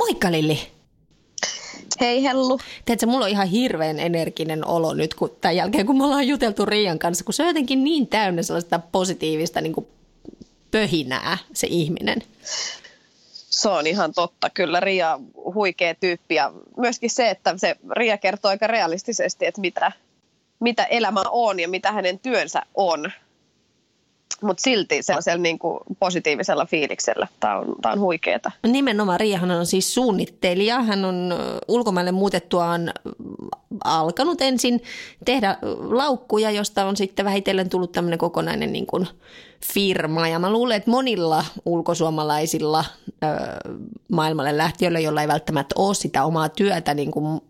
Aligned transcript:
Moikka 0.00 0.32
Lilli. 0.32 0.58
Hei 2.00 2.22
Hellu. 2.22 2.60
Tiedätkö, 2.84 3.06
mulla 3.06 3.24
on 3.24 3.30
ihan 3.30 3.48
hirveän 3.48 4.00
energinen 4.00 4.66
olo 4.66 4.94
nyt 4.94 5.14
kun 5.14 5.36
tämän 5.40 5.56
jälkeen, 5.56 5.86
kun 5.86 5.98
me 5.98 6.04
ollaan 6.04 6.28
juteltu 6.28 6.66
Riian 6.66 6.98
kanssa, 6.98 7.24
kun 7.24 7.34
se 7.34 7.42
on 7.42 7.48
jotenkin 7.48 7.84
niin 7.84 8.06
täynnä 8.06 8.42
sellaista 8.42 8.78
positiivista 8.78 9.60
niin 9.60 9.72
kuin 9.72 9.86
pöhinää 10.70 11.38
se 11.52 11.66
ihminen. 11.70 12.22
Se 13.50 13.68
on 13.68 13.86
ihan 13.86 14.14
totta, 14.14 14.50
kyllä 14.50 14.80
Ria 14.80 15.20
huikea 15.54 15.94
tyyppi 15.94 16.34
ja 16.34 16.52
myöskin 16.76 17.10
se, 17.10 17.30
että 17.30 17.54
se 17.56 17.76
Ria 17.96 18.18
kertoo 18.18 18.48
aika 18.48 18.66
realistisesti, 18.66 19.46
että 19.46 19.60
mitä, 19.60 19.92
mitä 20.60 20.84
elämä 20.84 21.22
on 21.30 21.60
ja 21.60 21.68
mitä 21.68 21.92
hänen 21.92 22.18
työnsä 22.18 22.62
on 22.74 23.12
mutta 24.42 24.62
silti 24.62 25.02
sellaisella 25.02 25.42
niin 25.42 25.58
kuin 25.58 25.80
positiivisella 25.98 26.66
fiiliksellä. 26.66 27.28
Tämä 27.40 27.58
on, 27.58 27.74
tämä 27.82 27.92
on 27.92 28.00
huikeeta. 28.00 28.50
Nimenomaan 28.66 29.20
Riahan 29.20 29.50
on 29.50 29.66
siis 29.66 29.94
suunnittelija. 29.94 30.82
Hän 30.82 31.04
on 31.04 31.34
ulkomaille 31.68 32.12
muutettuaan 32.12 32.92
alkanut 33.84 34.40
ensin 34.40 34.82
tehdä 35.24 35.56
laukkuja, 35.90 36.50
josta 36.50 36.84
on 36.84 36.96
sitten 36.96 37.24
vähitellen 37.24 37.68
tullut 37.68 37.92
tämmöinen 37.92 38.18
kokonainen 38.18 38.72
niin 38.72 38.86
kuin 38.86 39.08
firma. 39.66 40.28
Ja 40.28 40.38
mä 40.38 40.52
luulen, 40.52 40.76
että 40.76 40.90
monilla 40.90 41.44
ulkosuomalaisilla 41.64 42.84
ö, 43.08 43.26
maailmalle 44.12 44.58
lähtiöillä, 44.58 45.00
joilla 45.00 45.22
ei 45.22 45.28
välttämättä 45.28 45.74
ole 45.78 45.94
sitä 45.94 46.24
omaa 46.24 46.48
työtä 46.48 46.94
niin 46.94 47.10
kuin 47.10 47.40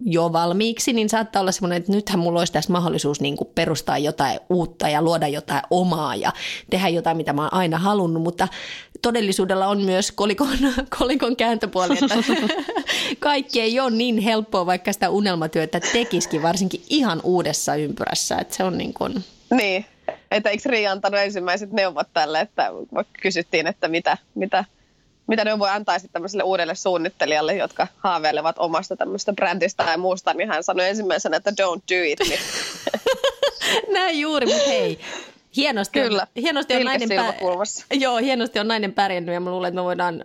jo 0.00 0.32
valmiiksi, 0.32 0.92
niin 0.92 1.08
saattaa 1.08 1.40
olla 1.40 1.52
semmoinen, 1.52 1.76
että 1.76 1.92
nythän 1.92 2.18
mulla 2.18 2.38
olisi 2.38 2.52
tässä 2.52 2.72
mahdollisuus 2.72 3.20
niin 3.20 3.36
kuin 3.36 3.50
perustaa 3.54 3.98
jotain 3.98 4.40
uutta 4.50 4.88
ja 4.88 5.02
luoda 5.02 5.28
jotain 5.28 5.62
omaa 5.70 6.16
ja 6.16 6.32
tehdä 6.70 6.88
jotain, 6.88 7.16
mitä 7.16 7.32
mä 7.32 7.42
oon 7.42 7.54
aina 7.54 7.78
halunnut, 7.78 8.22
mutta 8.22 8.48
todellisuudella 9.02 9.66
on 9.66 9.82
myös 9.82 10.12
kolikon, 10.12 10.58
kolikon 10.98 11.36
kääntöpuoli, 11.36 11.94
että 12.02 12.34
kaikki 13.20 13.60
ei 13.60 13.80
ole 13.80 13.90
niin 13.90 14.18
helppoa, 14.18 14.66
vaikka 14.66 14.92
sitä 14.92 15.10
unelmatyötä 15.10 15.80
tekisikin, 15.80 16.42
varsinkin 16.42 16.82
ihan 16.88 17.20
uudessa 17.24 17.74
ympyrässä, 17.74 18.38
että 18.38 18.56
se 18.56 18.64
on 18.64 18.78
niin 18.78 18.94
kuin... 18.94 19.24
Niin, 19.50 19.84
että 20.30 20.50
eikö 20.50 20.68
Riia 20.68 20.92
antanut 20.92 21.20
ensimmäiset 21.20 21.72
neuvot 21.72 22.08
tälle, 22.12 22.40
että 22.40 22.70
kysyttiin, 23.22 23.66
että 23.66 23.88
mitä, 23.88 24.18
mitä, 24.34 24.64
mitä 25.26 25.44
ne 25.44 25.58
voi 25.58 25.70
antaa 25.70 25.98
sitten 25.98 26.12
tämmöiselle 26.12 26.42
uudelle 26.42 26.74
suunnittelijalle, 26.74 27.56
jotka 27.56 27.86
haaveilevat 27.98 28.56
omasta 28.58 28.96
tämmöistä 28.96 29.32
brändistä 29.32 29.84
tai 29.84 29.96
muusta, 29.96 30.34
niin 30.34 30.48
hän 30.48 30.64
sanoi 30.64 30.88
ensimmäisenä, 30.88 31.36
että 31.36 31.50
don't 31.50 31.82
do 31.90 32.02
it. 32.04 32.20
Niin. 32.20 32.40
Näin 33.94 34.20
juuri, 34.20 34.46
mutta 34.46 34.62
hei, 34.66 34.98
Hienosti 35.56 36.00
Kyllä, 36.00 36.22
on, 36.22 36.42
hienosti 36.42 36.74
on 36.74 36.84
nainen 36.84 37.08
pää... 37.08 37.34
Joo, 37.92 38.16
hienosti 38.16 38.58
on 38.58 38.68
nainen 38.68 38.92
pärjännyt 38.92 39.34
ja 39.34 39.40
mä 39.40 39.50
luulen, 39.50 39.68
että 39.68 39.80
me 39.80 39.84
voidaan 39.84 40.22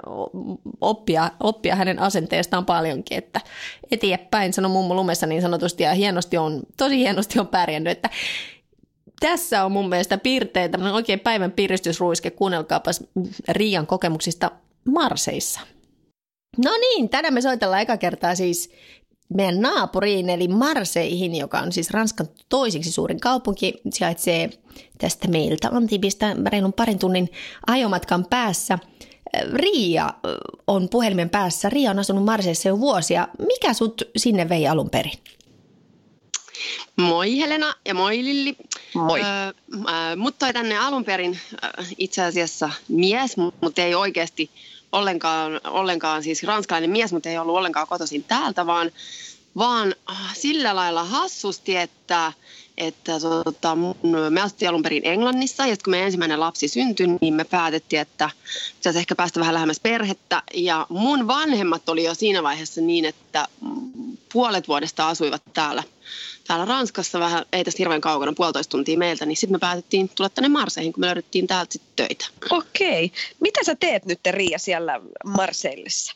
oppia, 0.81 1.31
oppia 1.39 1.75
hänen 1.75 1.99
asenteestaan 1.99 2.65
paljonkin, 2.65 3.17
että 3.17 3.41
eteenpäin 3.91 4.53
sano 4.53 4.69
mummo 4.69 4.95
lumessa 4.95 5.27
niin 5.27 5.41
sanotusti 5.41 5.83
ja 5.83 5.93
hienosti 5.93 6.37
on, 6.37 6.61
tosi 6.77 6.97
hienosti 6.97 7.39
on 7.39 7.47
pärjännyt, 7.47 7.91
että 7.91 8.09
tässä 9.23 9.65
on 9.65 9.71
mun 9.71 9.89
mielestä 9.89 10.17
piirtein 10.17 10.71
tämmöinen 10.71 10.95
oikein 10.95 11.19
päivän 11.19 11.51
piristysruiske. 11.51 12.31
Kuunnelkaapas 12.31 13.03
Riian 13.49 13.87
kokemuksista 13.87 14.51
Marseissa. 14.85 15.59
No 16.65 16.71
niin, 16.79 17.09
tänään 17.09 17.33
me 17.33 17.41
soitellaan 17.41 17.81
eka 17.81 17.97
kertaa 17.97 18.35
siis 18.35 18.71
meidän 19.33 19.61
naapuriin, 19.61 20.29
eli 20.29 20.47
Marseihin, 20.47 21.35
joka 21.35 21.59
on 21.59 21.71
siis 21.71 21.91
Ranskan 21.91 22.27
toisiksi 22.49 22.91
suurin 22.91 23.19
kaupunki, 23.19 23.73
sijaitsee 23.93 24.49
tästä 24.97 25.27
meiltä 25.27 25.69
Antibista 25.69 26.25
reilun 26.47 26.73
parin 26.73 26.99
tunnin 26.99 27.29
ajomatkan 27.67 28.25
päässä. 28.25 28.79
Riia 29.53 30.13
on 30.67 30.89
puhelimen 30.89 31.29
päässä. 31.29 31.69
Riia 31.69 31.91
on 31.91 31.99
asunut 31.99 32.25
Marseissa 32.25 32.69
jo 32.69 32.79
vuosia. 32.79 33.27
Mikä 33.47 33.73
sut 33.73 34.01
sinne 34.17 34.49
vei 34.49 34.67
alun 34.67 34.89
perin? 34.89 35.19
Moi 36.97 37.37
Helena 37.37 37.73
ja 37.87 37.93
moi 37.93 38.17
Lilli. 38.17 38.55
Moi. 38.95 39.21
Öö, 39.21 40.15
mut 40.15 40.39
toi 40.39 40.53
tänne 40.53 40.77
alun 40.77 41.05
perin 41.05 41.39
itse 41.97 42.23
asiassa 42.23 42.69
mies, 42.87 43.37
mutta 43.61 43.81
ei 43.81 43.95
oikeasti 43.95 44.49
ollenkaan, 44.91 45.61
ollenkaan 45.63 46.23
siis 46.23 46.43
ranskalainen 46.43 46.89
mies, 46.89 47.13
mutta 47.13 47.29
ei 47.29 47.37
ollut 47.37 47.55
ollenkaan 47.55 47.87
kotoisin 47.87 48.23
täältä, 48.23 48.65
vaan, 48.65 48.91
vaan 49.57 49.95
äh, 50.09 50.35
sillä 50.35 50.75
lailla 50.75 51.03
hassusti, 51.03 51.75
että 51.75 52.33
että 52.77 53.19
tota, 53.19 53.75
mun, 53.75 53.95
me 54.29 54.41
asuttiin 54.41 54.69
alun 54.69 54.83
perin 54.83 55.05
Englannissa 55.05 55.65
ja 55.65 55.75
kun 55.83 55.91
meidän 55.91 56.05
ensimmäinen 56.05 56.39
lapsi 56.39 56.67
syntyi, 56.67 57.07
niin 57.21 57.33
me 57.33 57.43
päätettiin, 57.43 58.01
että 58.01 58.29
pitäisi 58.75 58.99
ehkä 58.99 59.15
päästä 59.15 59.39
vähän 59.39 59.53
lähemmäs 59.53 59.79
perhettä. 59.79 60.43
Ja 60.53 60.87
mun 60.89 61.27
vanhemmat 61.27 61.89
oli 61.89 62.03
jo 62.03 62.13
siinä 62.13 62.43
vaiheessa 62.43 62.81
niin, 62.81 63.05
että 63.05 63.47
puolet 64.33 64.67
vuodesta 64.67 65.07
asuivat 65.07 65.41
täällä, 65.53 65.83
täällä 66.47 66.65
Ranskassa 66.65 67.19
vähän, 67.19 67.45
ei 67.53 67.63
tästä 67.63 67.77
hirveän 67.77 68.01
kaukana, 68.01 68.33
puolitoista 68.33 68.71
tuntia 68.71 68.97
meiltä, 68.97 69.25
niin 69.25 69.37
sitten 69.37 69.55
me 69.55 69.59
päätettiin 69.59 70.09
tulla 70.09 70.29
tänne 70.29 70.49
Marseihin, 70.49 70.93
kun 70.93 71.01
me 71.01 71.05
löydettiin 71.05 71.47
täältä 71.47 71.73
sitten 71.73 72.07
töitä. 72.07 72.25
Okei. 72.49 73.11
Mitä 73.39 73.63
sä 73.63 73.75
teet 73.75 74.05
nyt, 74.05 74.19
Riia, 74.31 74.59
siellä 74.59 75.01
Marseillessa? 75.25 76.15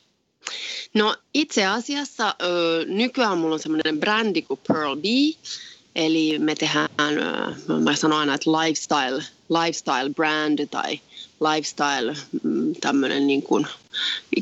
No 0.94 1.16
itse 1.34 1.66
asiassa 1.66 2.36
nykyään 2.88 3.38
mulla 3.38 3.54
on 3.54 3.60
semmoinen 3.60 4.00
brändi 4.00 4.42
kuin 4.42 4.60
Pearl 4.68 4.96
B, 4.96 5.06
Eli 5.98 6.40
me 6.40 6.56
tehdään, 6.56 6.90
mä 7.84 7.96
sanon 7.96 8.20
aina, 8.20 8.34
että 8.34 8.52
lifestyle, 8.52 9.24
lifestyle 9.50 10.10
brand 10.16 10.68
tai 10.68 11.00
lifestyle 11.42 12.18
mm, 12.44 12.76
tämmöinen 12.82 13.28
niin 13.28 13.42
kuin 13.42 13.68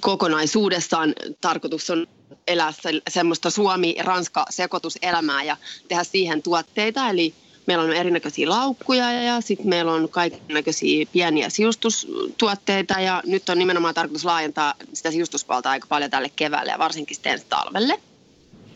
kokonaisuudessaan 0.02 1.14
tarkoitus 1.42 1.90
on 1.90 2.08
elää 2.48 2.74
semmoista 3.10 3.50
Suomi-Ranska-sekoituselämää 3.50 5.44
ja 5.44 5.58
tehdä 5.88 6.04
siihen 6.04 6.42
tuotteita. 6.42 7.10
Eli 7.10 7.34
meillä 7.68 7.84
on 7.84 7.94
erinäköisiä 7.94 8.50
laukkuja 8.50 9.12
ja 9.12 9.42
sitten 9.42 9.70
meillä 9.70 9.92
on 9.92 10.10
kaikennäköisiä 10.10 11.06
pieniä 11.12 11.50
siustustuotteita 11.50 13.00
ja 13.00 13.24
nyt 13.26 13.50
on 13.50 13.60
nimenomaan 13.60 13.94
tarkoitus 13.94 14.26
laajentaa 14.26 14.74
sitä 14.94 15.12
siustuspalta 15.12 15.70
aika 15.70 15.88
paljon 15.88 16.12
tälle 16.12 16.32
keväälle 16.36 16.72
ja 16.72 16.80
varsinkin 16.80 17.16
sitten 17.16 17.42
talvelle. 17.50 18.00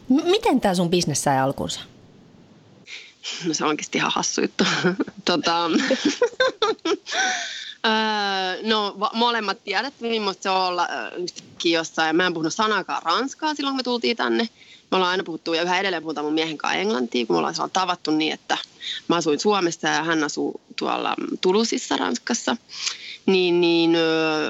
M- 0.10 0.30
miten 0.30 0.62
tämä 0.62 0.76
sun 0.76 0.90
bisnes 0.90 1.24
sai 1.24 1.40
alkunsa? 1.40 1.80
No 3.46 3.54
se 3.54 3.64
on 3.64 3.70
oikeasti 3.70 3.98
ihan 3.98 4.12
hassu 4.16 4.42
juttu. 4.42 4.64
tota, 5.26 5.70
no 8.64 8.96
molemmat 9.14 9.64
tiedät, 9.64 9.94
millaista 10.00 10.44
se 10.44 10.50
on 10.50 10.62
olla 10.62 10.88
yhtäkkiä 11.18 11.80
jossain. 11.80 12.16
Mä 12.16 12.26
en 12.26 12.34
puhunut 12.34 12.54
sanakaan 12.54 13.04
ranskaa 13.04 13.56
silloin, 13.56 13.74
kun 13.74 13.80
me 13.80 13.84
tultiin 13.84 14.18
tänne. 14.18 14.50
Me 14.92 14.96
ollaan 14.96 15.12
aina 15.12 15.24
puhuttu 15.24 15.54
ja 15.54 15.62
yhä 15.62 15.80
edelleen 15.80 16.04
puhutaan 16.04 16.26
mun 16.26 16.34
miehen 16.34 16.58
kanssa 16.58 16.80
englantia, 16.80 17.26
kun 17.26 17.36
me 17.36 17.38
ollaan 17.38 17.56
tavattu 17.74 18.12
niin, 18.12 18.34
että 18.34 18.58
mä 19.08 19.16
asuin 19.16 19.40
Suomessa 19.40 19.88
ja 19.88 20.04
hän 20.04 20.24
asuu 20.24 20.62
tuolla 20.76 21.16
Tulusissa 21.42 21.98
Ranskassa. 21.98 22.58
Niin, 23.26 23.62
niin 23.62 23.92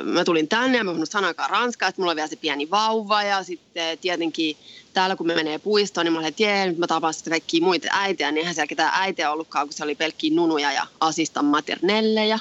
mä 0.04 0.26
tulin 0.26 0.48
tänne 0.48 0.78
ja 0.78 0.84
mä 0.84 0.92
puhunut 0.92 1.10
sanakaan 1.10 1.50
ranskaa, 1.50 1.90
että 1.90 2.02
mulla 2.02 2.12
on 2.12 2.16
vielä 2.16 2.28
se 2.28 2.36
pieni 2.36 2.70
vauva 2.70 3.24
ja 3.24 3.44
sitten 3.44 3.98
tietenkin 3.98 4.58
täällä 4.94 5.16
kun 5.16 5.28
me 5.28 5.36
menee 5.36 5.60
puistoon, 5.60 6.06
niin 6.06 6.14
mä 6.14 6.20
olin, 6.20 6.28
että 6.28 6.66
nyt 6.66 6.78
mä 6.78 6.88
tapaan 6.88 7.14
sitten 7.14 7.32
kaikkia 7.32 7.64
muita 7.64 7.88
äitejä, 7.92 8.32
niin 8.32 8.38
eihän 8.38 8.56
siellä 8.56 8.68
ketään 8.68 8.92
äitiä 8.94 9.32
ollutkaan, 9.32 9.68
kun 9.68 9.74
se 9.74 9.84
oli 9.84 9.96
pelkkiä 9.96 10.36
nunuja 10.36 10.72
ja 10.72 10.88
asistan 11.00 11.46
maternelleja. 11.46 12.40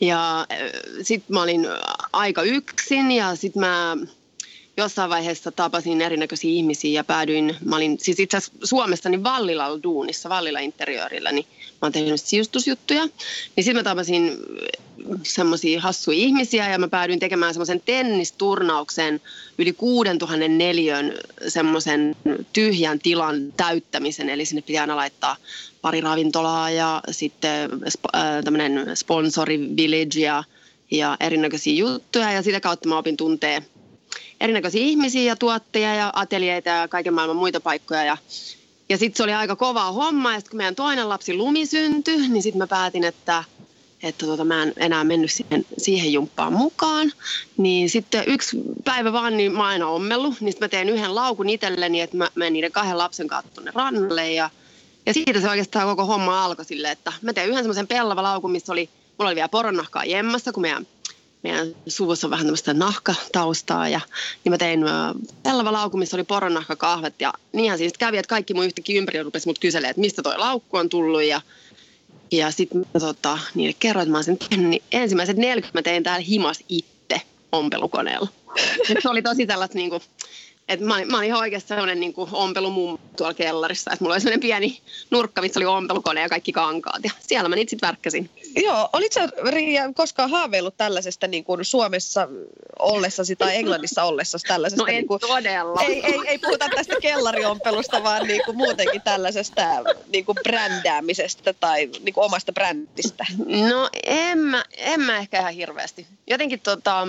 Ja 0.00 0.46
sitten 1.02 1.34
mä 1.34 1.42
olin 1.42 1.66
aika 2.12 2.42
yksin 2.42 3.10
ja 3.12 3.36
sitten 3.36 3.60
mä 3.60 3.96
jossain 4.80 5.10
vaiheessa 5.10 5.52
tapasin 5.52 6.02
erinäköisiä 6.02 6.50
ihmisiä 6.50 6.90
ja 6.90 7.04
päädyin, 7.04 7.56
mä 7.64 7.76
olin 7.76 7.98
siis 8.00 8.20
itse 8.20 8.36
asiassa 8.36 8.58
Suomessa 8.64 9.08
niin 9.08 9.24
Vallilalla 9.24 9.82
duunissa, 9.82 10.28
Vallilla 10.28 10.58
interiöörillä, 10.58 11.32
niin 11.32 11.46
mä 11.48 11.78
oon 11.82 11.92
tehnyt 11.92 12.20
siustusjuttuja. 12.20 13.06
Niin 13.56 13.64
sitten 13.64 13.76
mä 13.76 13.82
tapasin 13.82 14.36
semmoisia 15.22 15.80
hassuja 15.80 16.18
ihmisiä 16.18 16.70
ja 16.70 16.78
mä 16.78 16.88
päädyin 16.88 17.18
tekemään 17.18 17.54
semmoisen 17.54 17.82
tennisturnauksen 17.84 19.20
yli 19.58 19.72
6000 19.72 20.48
neliön 20.48 21.14
semmoisen 21.48 22.16
tyhjän 22.52 22.98
tilan 22.98 23.52
täyttämisen. 23.56 24.28
Eli 24.28 24.44
sinne 24.44 24.62
piti 24.62 24.78
aina 24.78 24.96
laittaa 24.96 25.36
pari 25.82 26.00
ravintolaa 26.00 26.70
ja 26.70 27.02
sitten 27.10 27.70
äh, 28.14 28.44
tämmöinen 28.44 28.96
sponsori 28.96 29.58
village 29.76 30.20
ja 30.20 30.44
ja 30.90 31.16
erinäköisiä 31.20 31.74
juttuja 31.74 32.32
ja 32.32 32.42
sitä 32.42 32.60
kautta 32.60 32.88
mä 32.88 32.98
opin 32.98 33.16
tuntee 33.16 33.62
erinäköisiä 34.40 34.82
ihmisiä 34.82 35.22
ja 35.22 35.36
tuotteja 35.36 35.94
ja 35.94 36.12
ateljeita 36.14 36.68
ja 36.68 36.88
kaiken 36.88 37.14
maailman 37.14 37.36
muita 37.36 37.60
paikkoja. 37.60 38.04
Ja 38.04 38.16
ja 38.90 38.98
sitten 38.98 39.16
se 39.16 39.22
oli 39.22 39.32
aika 39.32 39.56
kovaa 39.56 39.92
hommaa, 39.92 40.32
ja 40.32 40.38
sitten 40.38 40.50
kun 40.50 40.56
meidän 40.56 40.74
toinen 40.74 41.08
lapsi 41.08 41.34
Lumi 41.34 41.66
syntyi, 41.66 42.28
niin 42.28 42.42
sitten 42.42 42.58
mä 42.58 42.66
päätin, 42.66 43.04
että, 43.04 43.44
että 44.02 44.26
tota, 44.26 44.44
mä 44.44 44.62
en 44.62 44.72
enää 44.76 45.04
mennyt 45.04 45.32
siihen, 45.32 45.66
siihen 45.78 46.12
jumppaan 46.12 46.52
mukaan. 46.52 47.12
Niin 47.56 47.90
sitten 47.90 48.24
yksi 48.26 48.56
päivä 48.84 49.12
vaan, 49.12 49.36
niin 49.36 49.52
mä 49.52 49.66
aina 49.66 49.86
ommellut, 49.86 50.40
niin 50.40 50.52
sitten 50.52 50.66
mä 50.66 50.68
tein 50.68 50.88
yhden 50.88 51.14
laukun 51.14 51.48
itselleni, 51.48 52.00
että 52.00 52.16
mä 52.16 52.28
menen 52.34 52.52
niiden 52.52 52.72
kahden 52.72 52.98
lapsen 52.98 53.28
kanssa 53.28 53.54
tuonne 53.54 53.72
rannalle, 53.74 54.32
ja, 54.32 54.50
ja 55.06 55.14
siitä 55.14 55.40
se 55.40 55.50
oikeastaan 55.50 55.86
koko 55.86 56.06
homma 56.06 56.44
alkoi 56.44 56.64
silleen, 56.64 56.92
että 56.92 57.12
mä 57.22 57.32
tein 57.32 57.48
yhden 57.48 57.62
semmoisen 57.62 57.86
pellava 57.86 58.22
laukun, 58.22 58.52
missä 58.52 58.72
oli, 58.72 58.88
mulla 59.18 59.28
oli 59.28 59.34
vielä 59.34 59.48
poronnahkaa 59.48 60.04
jemmassa, 60.04 60.52
kun 60.52 60.62
meidän 60.62 60.86
meidän 61.42 61.76
suvussa 61.86 62.26
on 62.26 62.30
vähän 62.30 62.46
tämmöistä 62.46 62.74
nahkataustaa. 62.74 63.88
Ja, 63.88 64.00
niin 64.44 64.52
mä 64.52 64.58
tein 64.58 64.80
pellava 65.42 65.72
laukku, 65.72 65.98
missä 65.98 66.16
oli 66.16 66.24
kahvet. 66.78 67.14
Ja 67.20 67.32
niinhän 67.52 67.78
siis 67.78 67.92
kävi, 67.98 68.18
että 68.18 68.28
kaikki 68.28 68.54
mun 68.54 68.66
yhtäkkiä 68.66 68.98
ympäri 68.98 69.22
rupesi 69.22 69.48
mut 69.48 69.58
kyselemään, 69.58 69.90
että 69.90 70.00
mistä 70.00 70.22
toi 70.22 70.38
laukku 70.38 70.76
on 70.76 70.88
tullut. 70.88 71.22
Ja, 71.22 71.40
ja 72.30 72.50
sitten 72.50 72.86
mä 72.94 73.00
tota, 73.00 73.38
niille 73.54 73.76
kerroin, 73.78 74.02
että 74.02 74.18
mä 74.18 74.22
sen 74.22 74.38
tehnyt, 74.38 74.70
niin 74.70 74.82
ensimmäiset 74.92 75.36
40 75.36 75.78
mä 75.78 75.82
tein 75.82 76.02
täällä 76.02 76.24
himas 76.24 76.64
itse 76.68 77.20
ompelukoneella. 77.52 78.28
se 79.02 79.08
oli 79.08 79.22
tosi 79.22 79.46
tällaista 79.46 79.78
niin 79.78 79.90
kuin, 79.90 80.02
et 80.68 80.80
mä, 80.80 81.04
mä 81.04 81.16
olin 81.16 81.26
ihan 81.26 81.40
oikeasti 81.40 81.68
sellainen 81.68 82.00
niin 82.00 82.14
ompelumummo 82.32 82.98
tuolla 83.16 83.34
kellarissa. 83.34 83.90
Että 83.92 84.04
mulla 84.04 84.14
oli 84.14 84.20
sellainen 84.20 84.40
pieni 84.40 84.80
nurkka, 85.10 85.42
missä 85.42 85.60
oli 85.60 85.66
ompelukone 85.66 86.20
ja 86.20 86.28
kaikki 86.28 86.52
kankaat. 86.52 87.04
Ja 87.04 87.10
siellä 87.20 87.48
mä 87.48 87.56
niitä 87.56 87.70
sitten 87.70 87.86
värkkäsin. 87.86 88.30
Joo, 88.56 88.88
olitko 88.92 89.20
Riia 89.50 89.92
koskaan 89.94 90.30
haaveillut 90.30 90.76
tällaisesta 90.76 91.26
niin 91.26 91.44
kuin 91.44 91.64
Suomessa 91.64 92.28
ollessasi 92.78 93.36
tai 93.36 93.56
Englannissa 93.56 94.04
ollessasi 94.04 94.46
tällaisesta? 94.46 94.82
No 94.82 94.86
en 94.86 94.94
niin 94.94 95.06
kuin, 95.06 95.20
todella. 95.20 95.82
Ei, 95.82 96.06
ei, 96.06 96.20
ei 96.26 96.38
puhuta 96.38 96.68
tästä 96.68 96.94
kellariompelusta, 97.02 98.02
vaan 98.02 98.26
niin 98.26 98.42
kuin 98.44 98.56
muutenkin 98.56 99.02
tällaisesta 99.02 99.62
niin 100.12 100.24
kuin 100.24 100.38
brändäämisestä 100.42 101.52
tai 101.52 101.86
niin 101.86 102.14
kuin 102.14 102.24
omasta 102.24 102.52
brändistä. 102.52 103.26
No 103.70 103.90
en 104.06 104.38
mä, 104.38 104.64
en 104.76 105.00
mä 105.00 105.18
ehkä 105.18 105.40
ihan 105.40 105.54
hirveästi. 105.54 106.06
Jotenkin 106.26 106.60
tota, 106.60 107.08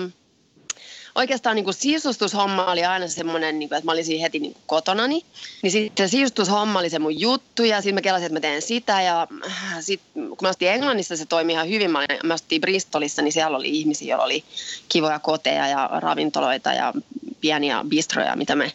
oikeastaan 1.14 1.56
niin 1.56 1.64
kuin 1.64 1.74
sisustushomma 1.74 2.64
oli 2.64 2.84
aina 2.84 3.08
semmoinen, 3.08 3.58
niin 3.58 3.68
kuin, 3.68 3.76
että 3.76 3.84
mä 3.84 3.92
olin 3.92 4.20
heti 4.20 4.38
niin 4.38 4.52
kuin 4.52 4.62
kotonani. 4.66 5.24
Niin 5.62 5.70
sitten 5.70 6.08
se 6.08 6.10
sisustushomma 6.10 6.78
oli 6.78 6.90
se 6.90 6.98
mun 6.98 7.20
juttu 7.20 7.64
ja 7.64 7.76
sitten 7.76 7.94
mä 7.94 8.00
kelasin, 8.00 8.26
että 8.26 8.36
mä 8.36 8.40
teen 8.40 8.62
sitä. 8.62 9.02
Ja 9.02 9.26
äh, 9.46 9.76
sitten 9.80 10.28
kun 10.28 10.38
mä 10.42 10.48
ostin 10.48 10.68
Englannissa, 10.68 11.16
se 11.16 11.26
toimi 11.26 11.52
ihan 11.52 11.68
hyvin. 11.68 11.90
Mä, 11.90 11.98
olin, 11.98 12.20
mä 12.24 12.34
ostin 12.34 12.60
Bristolissa, 12.60 13.22
niin 13.22 13.32
siellä 13.32 13.56
oli 13.56 13.68
ihmisiä, 13.68 14.08
joilla 14.08 14.24
oli 14.24 14.44
kivoja 14.88 15.18
koteja 15.18 15.68
ja 15.68 15.90
ravintoloita 15.92 16.72
ja 16.72 16.92
pieniä 17.40 17.84
bistroja, 17.88 18.36
mitä, 18.36 18.56
me, 18.56 18.72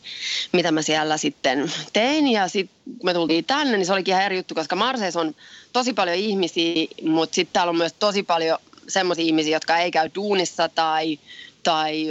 mitä 0.52 0.72
mä 0.72 0.82
siellä 0.82 1.18
sitten 1.18 1.72
tein. 1.94 2.28
Ja 2.28 2.48
sitten 2.48 2.78
kun 2.86 3.06
me 3.06 3.14
tultiin 3.14 3.46
tänne, 3.46 3.78
niin 3.78 3.86
se 3.86 3.94
olikin 3.94 4.12
ihan 4.12 4.26
eri 4.26 4.38
juttu, 4.38 4.56
koska 4.56 4.76
Marseissa 4.76 5.20
on 5.20 5.36
tosi 5.74 5.94
paljon 5.94 6.18
ihmisiä, 6.18 6.88
mutta 7.04 7.36
sitten 7.36 7.54
täällä 7.54 7.70
on 7.70 7.78
myös 7.78 7.94
tosi 7.94 8.24
paljon 8.24 8.60
semmoisia 8.88 9.26
ihmisiä, 9.26 9.56
jotka 9.56 9.78
ei 9.78 9.92
käy 9.92 10.10
duunissa 10.16 10.70
tai 10.70 11.20
tai 11.68 12.08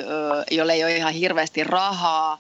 jolle 0.51 0.73
ei 0.73 0.85
ole 0.85 0.97
ihan 0.97 1.15
hirveästi 1.15 1.65
rahaa 1.65 2.39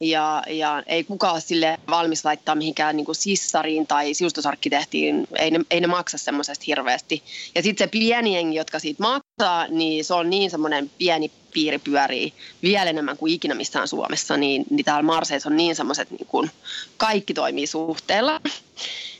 ja, 0.00 0.42
ja 0.48 0.82
ei 0.86 1.04
kukaan 1.04 1.32
ole 1.32 1.40
sille 1.40 1.78
valmis 1.90 2.24
laittaa 2.24 2.54
mihinkään 2.54 2.96
niin 2.96 3.04
kuin 3.04 3.16
sissariin 3.16 3.86
tai 3.86 4.14
siustusarkkitehtiin, 4.14 5.28
ei 5.38 5.50
ne, 5.50 5.60
ei 5.70 5.80
ne 5.80 5.86
maksa 5.86 6.18
semmoisesta 6.18 6.64
hirveästi. 6.66 7.22
Ja 7.54 7.62
sitten 7.62 7.86
se 7.86 7.90
pieni 7.90 8.34
jengi, 8.34 8.56
jotka 8.56 8.78
siitä 8.78 9.02
maksaa, 9.02 9.66
niin 9.68 10.04
se 10.04 10.14
on 10.14 10.30
niin 10.30 10.50
semmoinen 10.50 10.90
pieni 10.98 11.30
piiri 11.52 11.78
pyörii 11.78 12.32
vielä 12.62 12.90
enemmän 12.90 13.16
kuin 13.16 13.32
ikinä 13.32 13.54
missään 13.54 13.88
Suomessa, 13.88 14.36
niin, 14.36 14.64
niin 14.70 14.84
täällä 14.84 15.02
Marseissa 15.02 15.48
on 15.48 15.56
niin 15.56 15.76
semmoiset, 15.76 16.10
niin 16.10 16.26
kuin 16.26 16.50
kaikki 16.96 17.34
toimii 17.34 17.66
suhteella. 17.66 18.40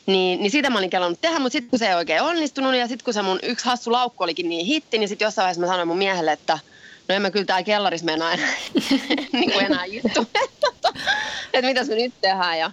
Niin, 0.07 0.41
niin 0.41 0.51
sitä 0.51 0.71
mä 0.71 0.79
olin 0.79 0.91
kelannut 0.91 1.21
tehdä, 1.21 1.39
mutta 1.39 1.53
sitten 1.53 1.71
kun 1.71 1.79
se 1.79 1.89
ei 1.89 1.95
oikein 1.95 2.23
onnistunut 2.23 2.75
ja 2.75 2.89
sitten 2.89 3.05
kun 3.05 3.15
se 3.15 3.23
mun 3.23 3.39
yksi 3.43 3.65
hassu 3.65 3.93
laukku 3.93 4.25
olikin 4.25 4.49
niin 4.49 4.67
hitti, 4.67 4.99
niin 4.99 5.09
sitten 5.09 5.27
jossain 5.27 5.45
vaiheessa 5.45 5.61
mä 5.61 5.67
sanoin 5.67 5.89
mun 5.89 5.99
miehelle, 5.99 6.33
että– 6.33 6.59
no 7.09 7.15
en 7.15 7.23
mä 7.23 7.31
kyllä 7.31 7.45
täällä 7.45 7.63
kellarissa 7.63 8.05
mennä 8.05 8.27
aina 8.27 8.43
niin 9.33 9.53
kuin 9.53 9.65
enää 9.65 9.85
istu. 9.85 10.27
että 11.53 11.67
mitäs 11.67 11.89
me 11.89 11.95
nyt 11.95 12.15
tehdään. 12.21 12.59
Ja, 12.59 12.71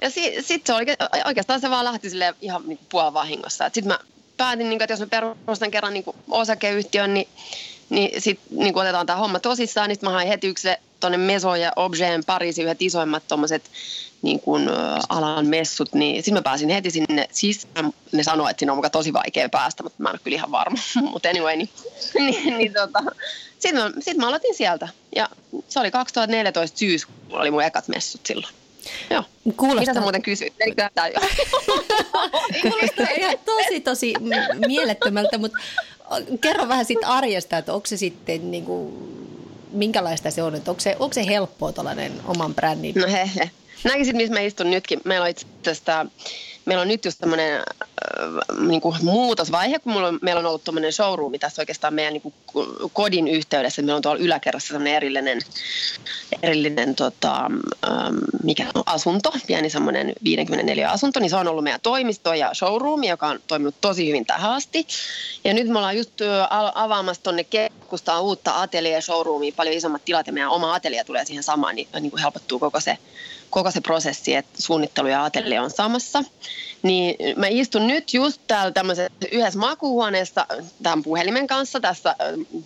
ja 0.00 0.10
sitten 0.10 0.44
sit 0.44 0.66
se 0.66 0.74
oli, 0.74 0.84
oikeastaan 1.24 1.60
se 1.60 1.70
vaan 1.70 1.84
lähti 1.84 2.10
sille 2.10 2.34
ihan 2.40 2.62
niin 2.66 2.78
puolen 2.88 3.14
vahingossa. 3.14 3.64
Sitten 3.64 3.86
mä 3.86 3.98
päätin, 4.36 4.68
niin 4.68 4.78
kuin, 4.78 4.82
että 4.82 4.92
jos 4.92 5.00
mä 5.00 5.06
perustan 5.46 5.70
kerran 5.70 5.94
niin 5.94 6.04
kuin 6.04 6.16
osakeyhtiön, 6.30 7.14
niin, 7.14 7.28
niin 7.90 8.22
sitten 8.22 8.58
niin 8.58 8.72
kuin 8.72 8.82
otetaan 8.82 9.06
tämä 9.06 9.18
homma 9.18 9.40
tosissaan. 9.40 9.88
Niin 9.88 9.98
mä 10.02 10.10
hain 10.10 10.28
heti 10.28 10.46
yksi 10.46 10.68
tuonne 11.00 11.18
Meso 11.18 11.54
ja 11.54 11.72
Obgeen 11.76 12.24
Pariisin 12.24 12.64
yhdet 12.64 12.82
isoimmat 12.82 13.28
tuommoiset 13.28 13.70
niin 14.22 14.40
kuin, 14.40 14.68
alan 15.08 15.46
messut, 15.46 15.94
niin 15.94 16.16
sitten 16.16 16.34
mä 16.34 16.42
pääsin 16.42 16.68
heti 16.68 16.90
sinne 16.90 17.28
sisään. 17.32 17.92
Ne 18.12 18.22
sanoi, 18.22 18.50
että 18.50 18.60
siinä 18.60 18.72
on 18.72 18.78
muka 18.78 18.90
tosi 18.90 19.12
vaikea 19.12 19.48
päästä, 19.48 19.82
mutta 19.82 20.02
mä 20.02 20.08
en 20.08 20.12
ole 20.12 20.20
kyllä 20.24 20.34
ihan 20.34 20.50
varma. 20.50 20.78
mutta 21.12 21.28
anyway, 21.28 21.56
niin, 21.56 21.70
niin, 22.14 22.58
niin 22.58 22.72
tota, 22.72 23.02
sitten 23.58 23.82
mä, 23.82 23.90
sit 24.00 24.16
mä 24.16 24.28
aloitin 24.28 24.54
sieltä. 24.54 24.88
Ja 25.16 25.28
se 25.68 25.80
oli 25.80 25.90
2014 25.90 26.78
syyskuulla 26.78 27.40
oli 27.40 27.50
mun 27.50 27.62
ekat 27.62 27.88
messut 27.88 28.26
silloin. 28.26 28.54
Joo. 29.10 29.24
Kuulostaa... 29.56 29.80
Mitä 29.80 29.94
sä 29.94 30.00
muuten 30.00 30.22
kysyit? 30.22 30.54
Kuulostaa 32.62 33.06
ihan 33.16 33.38
tosi, 33.44 33.80
tosi 33.80 34.14
mielettömältä, 34.66 35.38
mutta 35.38 35.58
kerro 36.40 36.68
vähän 36.68 36.84
siitä 36.84 37.08
arjesta, 37.08 37.58
että 37.58 37.74
onko 37.74 37.86
se 37.86 37.96
sitten 37.96 38.50
niin 38.50 38.64
kuin, 38.64 38.92
minkälaista 39.70 40.30
se 40.30 40.42
on, 40.42 40.54
että 40.54 40.70
onko 40.70 40.80
se, 40.80 40.96
onko 40.98 41.14
se 41.14 41.26
helppoa 41.26 41.72
tällainen 41.72 42.12
oman 42.24 42.54
brändin? 42.54 42.94
No 42.94 43.06
he, 43.06 43.30
he. 43.36 43.50
Näkisit, 43.84 44.16
missä 44.16 44.34
mä 44.34 44.40
istun 44.40 44.70
nytkin. 44.70 45.00
Meillä 45.04 45.24
on 45.24 45.30
itse 45.30 45.46
asiassa 45.62 46.06
meillä 46.66 46.82
on 46.82 46.88
nyt 46.88 47.04
just 47.04 47.18
tämmöinen 47.18 47.54
äh, 47.58 48.66
niin 48.66 48.80
muutosvaihe, 49.02 49.78
kun 49.78 49.92
mulla 49.92 50.08
on, 50.08 50.18
meillä 50.22 50.38
on 50.38 50.46
ollut 50.46 50.64
tämmöinen 50.64 50.92
showroom 50.92 51.32
tässä 51.40 51.62
oikeastaan 51.62 51.94
meidän 51.94 52.12
niin 52.12 52.22
kuin 52.22 52.34
kodin 52.92 53.28
yhteydessä. 53.28 53.82
Meillä 53.82 53.96
on 53.96 54.02
tuolla 54.02 54.20
yläkerrassa 54.22 54.68
semmoinen 54.68 54.94
erillinen, 54.94 55.40
erillinen 56.42 56.94
tota, 56.94 57.36
ähm, 57.88 58.16
mikä 58.42 58.66
on 58.74 58.82
asunto, 58.86 59.32
pieni 59.46 59.70
semmoinen 59.70 60.12
54 60.24 60.90
asunto, 60.90 61.20
niin 61.20 61.30
se 61.30 61.36
on 61.36 61.48
ollut 61.48 61.64
meidän 61.64 61.80
toimisto 61.80 62.34
ja 62.34 62.54
showroom, 62.54 63.04
joka 63.04 63.26
on 63.26 63.40
toiminut 63.46 63.74
tosi 63.80 64.08
hyvin 64.08 64.26
tähän 64.26 64.50
asti. 64.50 64.86
Ja 65.44 65.54
nyt 65.54 65.68
me 65.68 65.78
ollaan 65.78 65.96
just 65.96 66.12
avaamassa 66.74 67.22
tuonne 67.22 67.44
keskustaan 67.44 68.22
uutta 68.22 68.62
atelier 68.62 69.02
showroomia, 69.02 69.52
paljon 69.56 69.76
isommat 69.76 70.04
tilat 70.04 70.26
ja 70.26 70.32
meidän 70.32 70.50
oma 70.50 70.74
atelia 70.74 71.04
tulee 71.04 71.24
siihen 71.24 71.42
samaan, 71.42 71.74
niin, 71.74 71.88
niin 72.00 72.10
kuin 72.10 72.22
helpottuu 72.22 72.58
koko 72.58 72.80
se 72.80 72.98
koko 73.50 73.70
se 73.70 73.80
prosessi, 73.80 74.34
että 74.34 74.62
suunnittelu 74.62 75.08
ja 75.08 75.24
atelier 75.24 75.62
on 75.62 75.70
samassa. 75.70 76.24
Niin 76.82 77.16
mä 77.36 77.46
istun 77.46 77.86
nyt 77.86 78.14
just 78.14 78.40
täällä 78.46 78.72
tämmöisessä 78.72 79.12
yhdessä 79.32 79.58
makuuhuoneessa 79.58 80.46
tämän 80.82 81.02
puhelimen 81.02 81.46
kanssa 81.46 81.80
tässä 81.80 82.16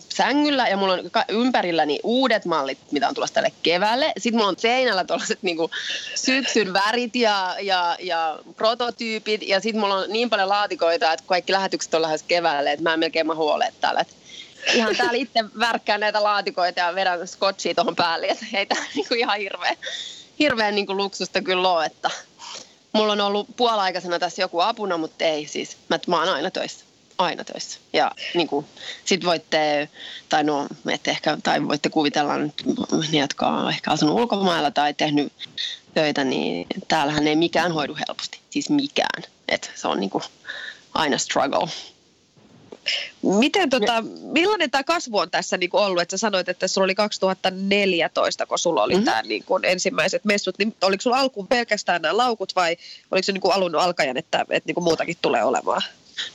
sängyllä 0.08 0.68
ja 0.68 0.76
mulla 0.76 0.92
on 0.92 1.10
ympärilläni 1.28 2.00
uudet 2.02 2.44
mallit, 2.44 2.78
mitä 2.90 3.08
on 3.08 3.14
tulossa 3.14 3.34
tälle 3.34 3.52
keväälle. 3.62 4.12
Sitten 4.18 4.38
mulla 4.38 4.48
on 4.48 4.58
seinällä 4.58 5.04
tuollaiset 5.04 5.42
niinku 5.42 5.70
syksyn 6.14 6.72
värit 6.72 7.16
ja, 7.16 7.56
ja, 7.60 7.96
ja 8.00 8.38
prototyypit 8.56 9.42
ja 9.48 9.60
sitten 9.60 9.80
mulla 9.80 9.94
on 9.94 10.10
niin 10.10 10.30
paljon 10.30 10.48
laatikoita, 10.48 11.12
että 11.12 11.24
kaikki 11.26 11.52
lähetykset 11.52 11.94
on 11.94 12.02
lähes 12.02 12.22
keväälle, 12.22 12.72
että 12.72 12.82
mä 12.82 12.94
en 12.94 13.00
melkein 13.00 13.26
mahu 13.26 13.48
ole 13.48 13.72
täällä. 13.80 14.04
Ihan 14.74 14.96
täällä 14.96 15.16
itse 15.16 15.44
värkkään 15.58 16.00
näitä 16.00 16.22
laatikoita 16.22 16.80
ja 16.80 16.94
vedän 16.94 17.28
scotchia 17.28 17.74
tuohon 17.74 17.96
päälle, 17.96 18.26
että 18.26 18.46
ei 18.54 18.66
tää 18.66 18.84
niinku 18.94 19.14
ihan 19.14 19.38
hirveä 19.38 19.76
hirveän 20.40 20.74
niin 20.74 20.96
luksusta 20.96 21.42
kyllä 21.42 21.72
ole, 21.72 21.86
että 21.86 22.10
mulla 22.92 23.12
on 23.12 23.20
ollut 23.20 23.48
puolaikaisena 23.56 24.18
tässä 24.18 24.42
joku 24.42 24.60
apuna, 24.60 24.98
mutta 24.98 25.24
ei 25.24 25.46
siis. 25.46 25.76
Mä, 25.88 25.98
mä 26.06 26.18
oon 26.18 26.28
aina 26.28 26.50
töissä. 26.50 26.84
Aina 27.18 27.44
töissä. 27.44 27.78
Ja 27.92 28.12
niin 28.34 28.48
kuin, 28.48 28.66
sit 29.04 29.24
voitte, 29.24 29.88
tai 30.28 30.44
no, 30.44 30.66
ette 30.88 31.10
ehkä, 31.10 31.38
tai 31.42 31.68
voitte 31.68 31.88
kuvitella 31.88 32.38
nyt 32.38 32.62
ne, 33.12 33.18
jotka 33.18 33.46
on 33.46 33.68
ehkä 33.68 33.90
asunut 33.90 34.20
ulkomailla 34.20 34.70
tai 34.70 34.94
tehnyt 34.94 35.32
töitä, 35.94 36.24
niin 36.24 36.66
täällähän 36.88 37.26
ei 37.26 37.36
mikään 37.36 37.72
hoidu 37.72 37.96
helposti. 38.08 38.40
Siis 38.50 38.70
mikään. 38.70 39.22
Et 39.48 39.72
se 39.74 39.88
on 39.88 40.00
niin 40.00 40.10
kuin 40.10 40.24
aina 40.94 41.18
struggle. 41.18 41.68
Miten, 43.22 43.70
tota, 43.70 44.04
millainen 44.22 44.70
tämä 44.70 44.84
kasvu 44.84 45.18
on 45.18 45.30
tässä 45.30 45.56
niin 45.56 45.70
kuin 45.70 45.82
ollut? 45.82 46.02
Että 46.02 46.16
sä 46.16 46.20
sanoit, 46.20 46.48
että 46.48 46.68
sulla 46.68 46.84
oli 46.84 46.94
2014, 46.94 48.46
kun 48.46 48.58
sulla 48.58 48.82
oli 48.82 48.92
mm-hmm. 48.92 49.04
tämä 49.04 49.22
niin 49.22 49.44
kuin 49.44 49.64
ensimmäiset 49.64 50.24
messut. 50.24 50.58
Niin 50.58 50.76
oliko 50.82 51.00
sulla 51.00 51.18
alkuun 51.18 51.48
pelkästään 51.48 52.02
nämä 52.02 52.16
laukut 52.16 52.56
vai 52.56 52.76
oliko 53.10 53.24
se 53.24 53.32
niin 53.32 53.40
kuin 53.40 53.54
alun 53.54 53.76
alkajan, 53.76 54.16
että, 54.16 54.46
että 54.50 54.68
niin 54.68 54.74
kuin 54.74 54.84
muutakin 54.84 55.16
tulee 55.22 55.44
olemaan? 55.44 55.82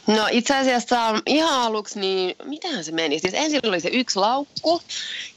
No 0.08 0.28
itse 0.32 0.56
asiassa 0.56 1.22
ihan 1.26 1.62
aluksi, 1.62 2.00
niin 2.00 2.36
mitähän 2.44 2.84
se 2.84 2.92
meni? 2.92 3.20
Siis 3.20 3.34
ensin 3.34 3.60
oli 3.64 3.80
se 3.80 3.90
yksi 3.90 4.20
laukku 4.20 4.82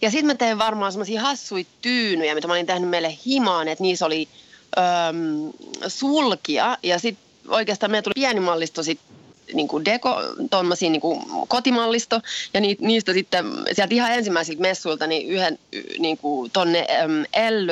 ja 0.02 0.10
sitten 0.10 0.26
mä 0.26 0.34
tein 0.34 0.58
varmaan 0.58 0.92
semmoisia 0.92 1.20
hassuja 1.20 1.64
tyynyjä, 1.82 2.34
mitä 2.34 2.46
mä 2.46 2.52
olin 2.52 2.66
tehnyt 2.66 2.90
meille 2.90 3.18
himaan, 3.26 3.68
että 3.68 3.82
niissä 3.82 4.06
oli 4.06 4.28
öm, 4.78 5.52
sulkia 5.88 6.78
ja 6.82 6.98
sitten 6.98 7.28
oikeastaan 7.48 7.90
meillä 7.90 8.02
tuli 8.02 8.14
pieni 8.14 8.40
mallisto 8.40 8.82
sit 8.82 9.00
niin 9.54 9.68
kuin 9.68 9.84
deko, 9.84 10.16
tommosia 10.50 10.90
niin 10.90 11.02
kotimallisto, 11.48 12.20
ja 12.54 12.60
ni, 12.60 12.76
niistä 12.80 13.12
sitten 13.12 13.46
sieltä 13.72 13.94
ihan 13.94 14.12
ensimmäisiltä 14.12 14.62
messuilta 14.62 15.06
niin 15.06 15.28
yhden 15.28 15.58
niin 15.98 16.18
kuin 16.18 16.50
tonne 16.50 16.86
um, 17.04 17.22
L, 17.50 17.68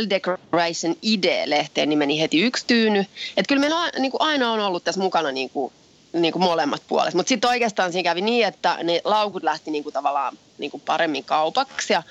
L 0.00 0.10
Decoration 0.10 0.96
Ide-lehteen 1.02 1.88
niin 1.88 1.98
meni 1.98 2.20
heti 2.20 2.40
yksi 2.40 2.64
tyyny. 2.66 3.00
Että 3.36 3.48
kyllä 3.48 3.60
meillä 3.60 3.80
on, 3.80 3.90
niin 3.98 4.10
kuin 4.10 4.20
aina 4.20 4.52
on 4.52 4.60
ollut 4.60 4.84
tässä 4.84 5.00
mukana 5.00 5.32
niin 5.32 5.50
kuin, 5.50 5.72
niin 6.12 6.32
kuin 6.32 6.42
molemmat 6.42 6.82
puolet. 6.88 7.14
Mutta 7.14 7.28
sitten 7.28 7.50
oikeastaan 7.50 7.92
siinä 7.92 8.10
kävi 8.10 8.20
niin, 8.20 8.46
että 8.46 8.78
ne 8.82 9.00
laukut 9.04 9.42
lähti 9.42 9.70
niin 9.70 9.82
kuin 9.82 9.92
tavallaan 9.92 10.38
niin 10.58 10.70
kuin 10.70 10.82
paremmin 10.86 11.24
kaupaksi 11.24 11.92
ja 11.92 12.02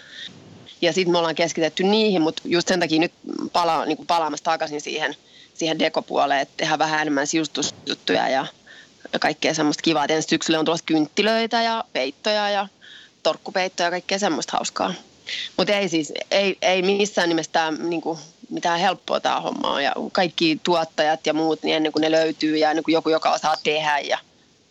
ja 0.81 0.93
sitten 0.93 1.11
me 1.11 1.17
ollaan 1.17 1.35
keskitetty 1.35 1.83
niihin, 1.83 2.21
mutta 2.21 2.41
just 2.45 2.67
sen 2.67 2.79
takia 2.79 2.99
nyt 2.99 3.11
pala, 3.53 3.85
niin 3.85 4.07
palaamassa 4.07 4.43
takaisin 4.43 4.81
siihen, 4.81 5.15
siihen 5.55 5.79
dekopuoleen, 5.79 6.41
että 6.41 6.53
tehdään 6.57 6.79
vähän 6.79 7.01
enemmän 7.01 7.27
sisustusjuttuja 7.27 8.29
ja, 8.29 8.45
kaikkea 9.19 9.53
semmoista 9.53 9.81
kivaa. 9.81 10.05
Ensi 10.09 10.29
syksyllä 10.29 10.59
on 10.59 10.65
tulossa 10.65 10.85
kynttilöitä 10.85 11.61
ja 11.61 11.83
peittoja 11.93 12.49
ja 12.49 12.67
torkkupeittoja 13.23 13.87
ja 13.87 13.91
kaikkea 13.91 14.19
semmoista 14.19 14.57
hauskaa. 14.57 14.93
Mutta 15.57 15.73
ei 15.73 15.89
siis, 15.89 16.13
ei, 16.31 16.57
ei 16.61 16.81
missään 16.81 17.29
nimessä 17.29 17.71
niin 17.71 18.01
kuin, 18.01 18.19
mitään 18.49 18.79
helppoa 18.79 19.19
tämä 19.19 19.41
homma 19.41 19.71
on. 19.71 19.83
Ja 19.83 19.93
kaikki 20.11 20.59
tuottajat 20.63 21.25
ja 21.27 21.33
muut, 21.33 21.63
niin 21.63 21.75
ennen 21.75 21.91
kuin 21.91 22.01
ne 22.01 22.11
löytyy 22.11 22.57
ja 22.57 22.69
ennen 22.69 22.83
kuin 22.83 22.93
joku, 22.93 23.09
joka 23.09 23.31
osaa 23.31 23.55
tehdä 23.63 23.99
ja 23.99 24.17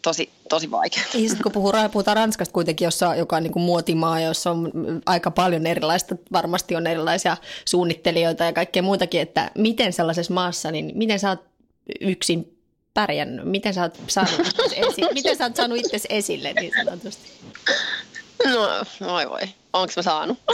tosi, 0.03 0.31
tosi 0.49 0.71
vaikea. 0.71 1.03
Ja 1.15 1.29
sitten 1.29 1.43
kun 1.43 1.53
puhuu, 1.53 1.73
puhutaan 1.93 2.17
Ranskasta 2.17 2.53
kuitenkin, 2.53 2.85
jossa, 2.85 3.15
joka 3.15 3.37
on 3.37 3.43
niin 3.43 3.53
kuin 3.53 3.63
muotimaa, 3.63 4.21
jossa 4.21 4.51
on 4.51 4.73
aika 5.07 5.31
paljon 5.31 5.67
erilaista, 5.67 6.17
varmasti 6.33 6.77
on 6.77 6.87
erilaisia 6.87 7.37
suunnittelijoita 7.65 8.45
ja 8.45 8.53
kaikkea 8.53 8.83
muutakin, 8.83 9.21
että 9.21 9.51
miten 9.55 9.93
sellaisessa 9.93 10.35
maassa, 10.35 10.71
niin 10.71 10.93
miten 10.95 11.21
sä 11.21 11.29
oot 11.29 11.45
yksin 12.01 12.59
pärjännyt? 12.95 13.45
Miten 13.45 13.75
sä 13.75 13.83
oot 13.83 13.99
saanut 14.09 14.41
esi- 14.77 15.15
miten 15.15 15.37
sä 15.37 15.45
oot 15.45 15.57
saanut 15.57 15.79
itsesi 15.79 16.09
esille 16.11 16.53
niin 16.53 16.73
sanotusti? 16.85 17.31
No, 18.45 18.85
voi 19.01 19.31
voi. 19.31 19.41
Onko 19.73 19.93
mä 19.97 20.03
saanut? 20.03 20.39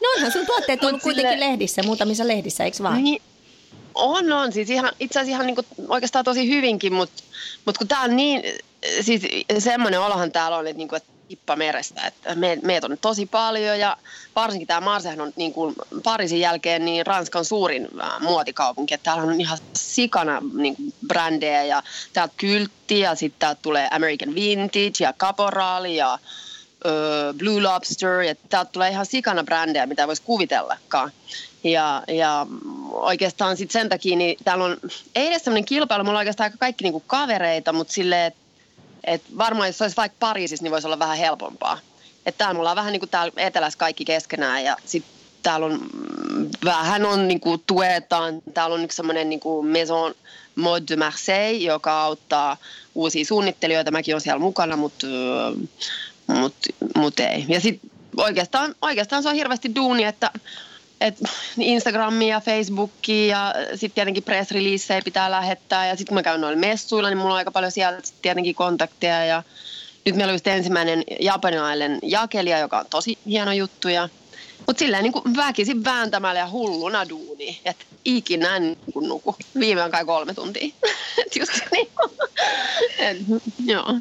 no 0.00 0.08
onhan 0.16 0.32
sun 0.32 0.46
tuotteet 0.46 0.84
ollut 0.84 1.02
kuitenkin 1.02 1.32
sille... 1.32 1.46
lehdissä, 1.46 1.82
muutamissa 1.82 2.28
lehdissä, 2.28 2.64
eikö 2.64 2.82
vaan? 2.82 3.04
Niin, 3.04 3.22
on, 3.94 4.32
on. 4.32 4.52
Siis 4.52 4.70
ihan, 4.70 4.92
itse 5.00 5.18
asiassa 5.18 5.34
ihan 5.34 5.46
niin 5.46 5.54
kuin, 5.54 5.66
oikeastaan 5.88 6.24
tosi 6.24 6.48
hyvinkin, 6.48 6.92
mutta 6.92 7.22
mut 7.64 7.78
kun 7.78 7.88
tää 7.88 8.00
on 8.00 8.16
niin, 8.16 8.42
siis 9.00 9.22
semmoinen 9.58 10.00
olohan 10.00 10.32
täällä 10.32 10.56
on, 10.56 10.66
että, 10.66 10.78
niin 10.78 10.88
kuin, 10.88 10.96
että 10.96 11.12
tippa 11.30 11.56
merestä, 11.56 12.06
että 12.06 12.34
me, 12.34 12.58
meitä 12.62 12.86
on 12.86 12.98
tosi 13.00 13.26
paljon 13.26 13.78
ja 13.78 13.96
varsinkin 14.36 14.66
tämä 14.66 14.80
Marsehan 14.80 15.20
on 15.20 15.32
niin 15.36 15.52
kuin 15.52 15.74
Pariisin 16.02 16.40
jälkeen 16.40 16.84
niin 16.84 17.06
Ranskan 17.06 17.44
suurin 17.44 17.88
muotikaupunki, 18.20 18.94
että 18.94 19.04
täällä 19.04 19.22
on 19.22 19.40
ihan 19.40 19.58
sikana 19.76 20.42
niin 20.54 20.76
kuin 20.76 20.94
brändejä 21.06 21.64
ja 21.64 21.82
täältä 22.12 22.34
kyltti 22.36 23.00
ja 23.00 23.14
sitten 23.14 23.40
täältä 23.40 23.62
tulee 23.62 23.88
American 23.90 24.34
Vintage 24.34 24.92
ja 25.00 25.12
Caporal 25.12 25.84
ja 25.84 26.18
ö, 26.86 27.34
Blue 27.38 27.62
Lobster 27.62 28.20
ja 28.20 28.34
täältä 28.34 28.72
tulee 28.72 28.90
ihan 28.90 29.06
sikana 29.06 29.44
brändejä, 29.44 29.86
mitä 29.86 30.06
voisi 30.06 30.22
kuvitellakaan. 30.22 31.12
Ja, 31.64 32.02
ja 32.08 32.46
oikeastaan 32.90 33.56
sit 33.56 33.70
sen 33.70 33.88
takia, 33.88 34.16
niin 34.16 34.36
täällä 34.44 34.64
on, 34.64 34.76
ei 35.14 35.26
edes 35.26 35.44
sellainen 35.44 35.64
kilpailu, 35.64 36.04
mulla 36.04 36.18
on 36.18 36.20
oikeastaan 36.20 36.46
aika 36.46 36.58
kaikki 36.58 36.84
niinku 36.84 37.02
kavereita, 37.06 37.72
mutta 37.72 37.92
silleen, 37.92 38.26
että 38.26 38.40
et 39.04 39.22
varmaan 39.38 39.68
jos 39.68 39.82
olisi 39.82 39.96
vaikka 39.96 40.16
Pariisissa, 40.20 40.62
niin 40.62 40.72
voisi 40.72 40.86
olla 40.86 40.98
vähän 40.98 41.18
helpompaa. 41.18 41.78
Että 42.26 42.38
täällä 42.38 42.54
mulla 42.54 42.70
on 42.70 42.76
vähän 42.76 42.92
niin 42.92 43.00
kuin 43.00 43.10
täällä 43.10 43.32
etelässä 43.36 43.78
kaikki 43.78 44.04
keskenään 44.04 44.64
ja 44.64 44.76
sitten 44.84 45.12
täällä 45.42 45.66
on 45.66 45.80
vähän 46.64 47.06
on 47.06 47.28
niin 47.28 47.40
kuin 47.40 47.62
tuetaan. 47.66 48.42
Täällä 48.54 48.74
on 48.74 48.84
yksi 48.84 48.96
semmoinen 48.96 49.28
niin 49.28 49.40
kuin 49.40 49.66
Maison 49.66 50.14
Mode 50.56 50.84
de 50.88 50.96
Marseille, 50.96 51.64
joka 51.64 52.02
auttaa 52.02 52.56
uusia 52.94 53.24
suunnittelijoita. 53.24 53.90
Mäkin 53.90 54.14
olen 54.14 54.20
siellä 54.20 54.40
mukana, 54.40 54.76
mutta 54.76 55.06
mut, 56.26 56.54
mut 56.96 57.20
ei. 57.20 57.44
Ja 57.48 57.60
sitten 57.60 57.90
oikeastaan, 58.16 58.74
oikeastaan 58.82 59.22
se 59.22 59.28
on 59.28 59.34
hirveästi 59.34 59.74
duuni, 59.74 60.04
että 60.04 60.30
et 61.00 61.18
Instagramia 61.58 62.40
Facebookia 62.40 63.26
ja 63.26 63.54
sitten 63.70 63.94
tietenkin 63.94 64.22
press 64.22 64.50
pitää 65.04 65.30
lähettää 65.30 65.86
ja 65.86 65.96
sitten 65.96 66.06
kun 66.06 66.14
mä 66.14 66.22
käyn 66.22 66.40
noilla 66.40 66.58
messuilla, 66.58 67.08
niin 67.08 67.18
mulla 67.18 67.34
on 67.34 67.38
aika 67.38 67.50
paljon 67.50 67.72
siellä 67.72 68.00
sit 68.02 68.22
tietenkin 68.22 68.54
kontakteja 68.54 69.24
ja 69.24 69.42
nyt 70.04 70.16
meillä 70.16 70.30
on 70.30 70.34
just 70.34 70.46
ensimmäinen 70.46 71.04
japanilainen 71.20 71.98
jakelija, 72.02 72.58
joka 72.58 72.78
on 72.78 72.86
tosi 72.90 73.18
hieno 73.26 73.52
juttu 73.52 73.88
ja 73.88 74.08
mutta 74.66 74.78
silleen 74.78 75.02
niin 75.02 75.36
väkisin 75.36 75.84
vääntämällä 75.84 76.40
ja 76.40 76.50
hulluna 76.50 77.08
duuni, 77.08 77.60
että 77.64 77.84
ikinä 78.04 78.58
niin 78.58 78.78
kuin 78.92 79.08
nuku. 79.08 79.36
Viimeään 79.60 79.90
kai 79.90 80.04
kolme 80.04 80.34
tuntia. 80.34 80.74
Et 81.26 81.36
just 81.36 81.52
niin. 81.72 81.88
Et, 82.98 83.18
joo 83.64 84.00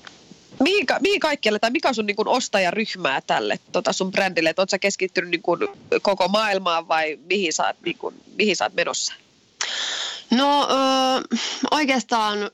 mihin, 0.59 0.85
mihin 1.01 1.19
kaikkialle, 1.19 1.59
tai 1.59 1.71
mikä 1.71 1.89
on 1.89 1.95
sun 1.95 2.05
niin 2.05 2.15
kuin 2.15 2.27
ostajaryhmää 2.27 3.21
tälle 3.21 3.59
tota 3.71 3.93
sun 3.93 4.11
brändille? 4.11 4.49
Oletko 4.49 4.71
sä 4.71 4.79
keskittynyt 4.79 5.29
niin 5.29 5.41
kuin 5.41 5.67
koko 6.01 6.27
maailmaan 6.27 6.87
vai 6.87 7.19
mihin 7.29 7.53
sä, 7.53 7.73
niin 7.85 7.97
kuin, 7.97 8.15
mihin 8.37 8.55
sä 8.55 8.65
oot 8.65 8.73
menossa? 8.73 9.13
No 10.31 10.67
ö, 10.69 11.37
oikeastaan 11.71 12.51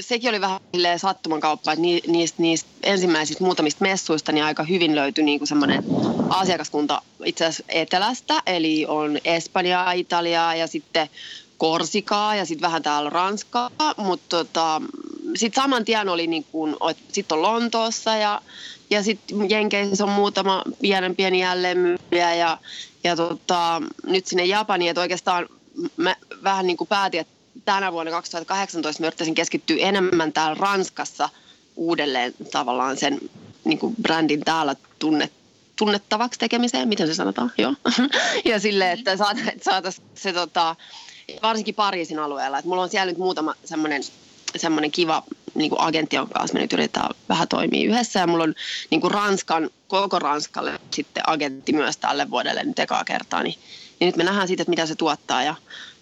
sekin 0.00 0.30
oli 0.30 0.40
vähän 0.40 0.60
sattuman 0.96 1.40
kauppa, 1.40 1.72
että 1.72 1.82
niistä, 2.06 2.42
niistä 2.42 2.70
ensimmäisistä 2.82 3.44
muutamista 3.44 3.84
messuista 3.84 4.32
niin 4.32 4.44
aika 4.44 4.62
hyvin 4.62 4.94
löytyi 4.94 5.24
niin 5.24 5.38
kuin 5.38 5.48
semmoinen 5.48 5.84
asiakaskunta 6.28 7.02
itse 7.24 7.44
asiassa 7.44 7.64
etelästä, 7.68 8.42
eli 8.46 8.86
on 8.88 9.18
Espanjaa, 9.24 9.92
Italiaa 9.92 10.54
ja 10.54 10.66
sitten 10.66 11.08
Korsikaa 11.58 12.34
ja 12.34 12.44
sitten 12.44 12.66
vähän 12.66 12.82
täällä 12.82 13.10
Ranskaa, 13.10 13.70
mutta 13.96 14.36
tota, 14.36 14.82
sitten 15.36 15.62
saman 15.62 15.84
tien 15.84 16.08
oli 16.08 16.26
niin 16.26 16.44
kuin, 16.52 16.76
sitten 17.12 17.38
on 17.38 17.42
Lontoossa 17.42 18.16
ja, 18.16 18.42
ja 18.90 19.02
sitten 19.02 19.50
Jenkeissä 19.50 20.04
on 20.04 20.10
muutama 20.10 20.62
pienen 20.80 21.16
pieni 21.16 21.40
jälleenmyyjä 21.40 22.34
ja, 22.34 22.58
ja 23.04 23.16
tota, 23.16 23.82
nyt 24.06 24.26
sinne 24.26 24.44
Japaniin, 24.44 24.90
että 24.90 25.00
oikeastaan 25.00 25.48
mä 25.96 26.16
vähän 26.42 26.66
niin 26.66 26.76
kuin 26.76 26.88
päätin, 26.88 27.20
että 27.20 27.32
tänä 27.64 27.92
vuonna 27.92 28.12
2018 28.12 29.02
mä 29.02 29.06
yrittäisin 29.06 29.34
keskittyä 29.34 29.76
enemmän 29.80 30.32
täällä 30.32 30.56
Ranskassa 30.60 31.28
uudelleen 31.76 32.34
tavallaan 32.50 32.96
sen 32.96 33.20
niin 33.64 33.78
kuin 33.78 33.94
brändin 34.02 34.40
täällä 34.40 34.76
tunnet, 34.98 35.32
tunnettavaksi 35.76 36.38
tekemiseen, 36.40 36.88
miten 36.88 37.06
se 37.06 37.14
sanotaan, 37.14 37.52
joo. 37.58 37.74
ja 38.44 38.60
silleen, 38.60 38.98
että 38.98 39.16
saataisiin 39.62 40.06
se 40.14 40.32
tota, 40.32 40.76
varsinkin 41.42 41.74
Pariisin 41.74 42.18
alueella, 42.18 42.58
että 42.58 42.68
mulla 42.68 42.82
on 42.82 42.88
siellä 42.88 43.06
nyt 43.12 43.18
muutama 43.18 43.54
semmoinen 43.64 44.02
semmoinen 44.56 44.90
kiva 44.90 45.22
niin 45.54 45.70
kuin 45.70 45.80
agentti, 45.80 46.16
jonka 46.16 46.34
kanssa 46.38 46.54
me 46.54 46.60
nyt 46.60 46.72
yritetään 46.72 47.14
vähän 47.28 47.48
toimia 47.48 47.88
yhdessä. 47.90 48.20
Ja 48.20 48.26
mulla 48.26 48.44
on 48.44 48.54
niin 48.90 49.00
kuin 49.00 49.10
Ranskan, 49.10 49.70
koko 49.88 50.18
Ranskalle 50.18 50.80
sitten 50.90 51.22
agentti 51.26 51.72
myös 51.72 51.96
tälle 51.96 52.30
vuodelle 52.30 52.64
nyt 52.64 52.78
ekaa 52.78 53.04
kertaa. 53.04 53.42
Niin, 53.42 53.58
niin 54.00 54.06
nyt 54.06 54.16
me 54.16 54.24
nähdään 54.24 54.48
siitä, 54.48 54.62
että 54.62 54.70
mitä 54.70 54.86
se 54.86 54.94
tuottaa. 54.94 55.42
Ja, 55.42 55.54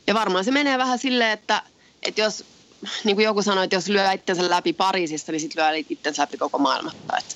ja 0.07 0.15
varmaan 0.15 0.45
se 0.45 0.51
menee 0.51 0.79
vähän 0.79 0.99
silleen, 0.99 1.31
että, 1.31 1.63
että 2.03 2.21
jos, 2.21 2.45
niin 3.05 3.17
kuin 3.17 3.25
joku 3.25 3.43
sanoi, 3.43 3.65
että 3.65 3.77
jos 3.77 3.89
lyö 3.89 4.13
itsensä 4.13 4.51
läpi 4.51 4.73
Pariisissa, 4.73 5.33
niin 5.33 5.41
sitten 5.41 5.65
lyö 5.65 5.85
itsensä 5.89 6.23
läpi 6.23 6.37
koko 6.37 6.59
maailmasta. 6.59 7.19
Että, 7.19 7.35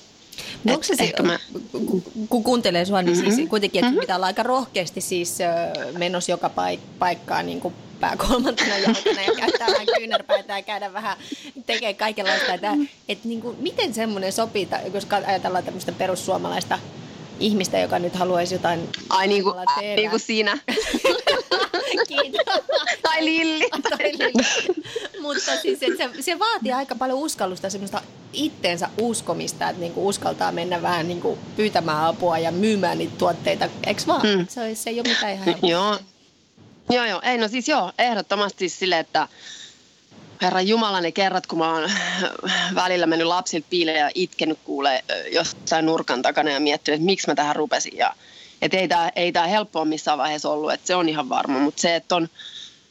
No 0.63 0.73
onko 0.73 0.83
se, 0.83 0.95
se 0.95 1.13
mä... 1.23 1.39
kun 2.29 2.43
kuuntelee 2.43 2.85
sinua, 2.85 3.01
niin 3.01 3.17
mm-hmm. 3.17 3.35
siis 3.35 3.49
kuitenkin, 3.49 3.79
että 3.79 3.89
mm-hmm. 3.89 3.99
pitää 3.99 4.15
olla 4.15 4.25
aika 4.25 4.43
rohkeasti 4.43 5.01
siis 5.01 5.37
menossa 5.97 6.31
joka 6.31 6.47
paik- 6.47 6.97
paikkaa 6.99 7.43
niin 7.43 7.61
kuin 7.61 7.73
pää 8.01 8.17
kolmantena 8.17 8.77
jalkana 8.77 9.21
ja 9.21 9.35
käyttää 9.35 9.67
vähän 9.67 9.87
kyynärpäitä 9.97 10.57
ja 10.57 10.63
käydä 10.63 10.93
vähän 10.93 11.17
tekee 11.65 11.93
kaikenlaista. 11.93 12.53
Että, 12.53 12.73
että 13.09 13.27
niin 13.27 13.41
kuin, 13.41 13.57
miten 13.59 13.93
semmoinen 13.93 14.31
sopii, 14.31 14.67
jos 14.93 15.07
ajatellaan 15.27 15.63
tämmöistä 15.63 15.91
perussuomalaista 15.91 16.79
ihmistä, 17.39 17.79
joka 17.79 17.99
nyt 17.99 18.15
haluaisi 18.15 18.55
jotain 18.55 18.89
Ai 19.09 19.27
niin 19.27 19.43
kuin, 19.43 19.55
niin 19.95 20.09
kuin 20.09 20.19
siinä. 20.19 20.57
Kiitos. 22.07 22.63
tai 23.01 23.25
Lilli. 23.25 23.69
tai 23.89 24.11
Lilli. 24.17 24.73
Mutta 25.21 25.51
siis 25.61 25.79
että 25.83 25.97
se, 25.97 26.21
se 26.21 26.39
vaatii 26.39 26.71
aika 26.71 26.95
paljon 26.95 27.19
uskallusta, 27.19 27.69
semmoista 27.69 28.01
itteensä 28.33 28.89
uskomista, 29.01 29.69
että 29.69 29.79
niinku 29.79 30.07
uskaltaa 30.07 30.51
mennä 30.51 30.81
vähän 30.81 31.07
niinku 31.07 31.37
pyytämään 31.55 32.05
apua 32.05 32.37
ja 32.37 32.51
myymään 32.51 32.97
niitä 32.97 33.13
tuotteita. 33.17 33.69
Eikö 33.87 34.01
vaan? 34.07 34.21
Mm. 34.27 34.47
Se, 34.47 34.75
se 34.75 34.89
ei 34.89 34.99
ole 34.99 35.09
mitään 35.09 35.33
ihan 35.33 35.55
Joo, 35.63 35.99
Joo, 36.91 37.05
joo. 37.05 37.21
Ei, 37.23 37.37
no 37.37 37.47
siis 37.47 37.67
joo, 37.67 37.91
ehdottomasti 37.97 38.59
siis 38.59 38.79
sille, 38.79 38.99
että 38.99 39.27
Herra 40.41 40.61
Jumala, 40.61 41.01
ne 41.01 41.11
kerrat, 41.11 41.47
kun 41.47 41.59
mä 41.59 41.73
oon 41.73 41.91
välillä 42.75 43.05
mennyt 43.05 43.27
lapsilta 43.27 43.67
piileen 43.69 43.99
ja 43.99 44.11
itkenyt 44.15 44.59
kuulee 44.63 45.03
jossain 45.31 45.85
nurkan 45.85 46.21
takana 46.21 46.51
ja 46.51 46.59
miettinyt, 46.59 46.95
että 46.95 47.05
miksi 47.05 47.27
mä 47.27 47.35
tähän 47.35 47.55
rupesin. 47.55 47.97
Ja, 47.97 48.15
että 48.61 48.77
ei 48.77 48.87
tämä 48.87 49.11
ei 49.15 49.31
tää 49.31 49.47
helppoa 49.47 49.85
missään 49.85 50.17
vaiheessa 50.17 50.49
ollut, 50.49 50.71
että 50.71 50.87
se 50.87 50.95
on 50.95 51.09
ihan 51.09 51.29
varma. 51.29 51.59
Mutta 51.59 51.81
se, 51.81 51.95
että 51.95 52.15
on 52.15 52.29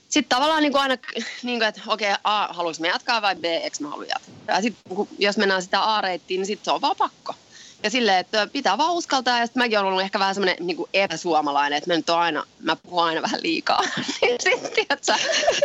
sitten 0.09 0.37
tavallaan 0.37 0.62
niin 0.62 0.73
kuin 0.73 0.83
aina, 0.83 0.97
niin 1.42 1.59
kuin, 1.59 1.69
että 1.69 1.80
okei, 1.87 2.12
okay, 2.12 2.21
A, 2.25 2.47
haluaisin 2.47 2.87
jatkaa 2.87 3.23
vai 3.23 3.37
B, 3.37 3.45
eikö 3.45 3.76
mä 3.80 3.88
halua 3.88 4.04
jatkaa. 4.04 4.57
Ja 4.57 4.62
sitten 4.62 5.09
jos 5.19 5.37
mennään 5.37 5.62
sitä 5.62 5.95
A-reittiin, 5.95 6.38
niin 6.38 6.47
sitten 6.47 6.64
se 6.64 6.71
on 6.71 6.80
vaan 6.80 6.97
pakko. 6.97 7.35
Ja 7.82 7.90
silleen, 7.90 8.18
että 8.18 8.49
pitää 8.52 8.78
vaan 8.78 8.94
uskaltaa. 8.94 9.38
Ja 9.38 9.46
sitten 9.46 9.60
mäkin 9.60 9.78
olen 9.78 9.88
ollut 9.88 10.02
ehkä 10.02 10.18
vähän 10.18 10.34
semmoinen 10.34 10.66
niin 10.66 10.76
epäsuomalainen, 10.94 11.76
että 11.76 11.90
mä 11.90 11.96
nyt 11.96 12.10
aina, 12.10 12.44
mä 12.60 12.76
puhun 12.76 13.04
aina 13.04 13.22
vähän 13.22 13.42
liikaa. 13.42 13.80
niin 14.22 14.37
sitten, 14.40 14.70
tiedätkö, 14.72 15.12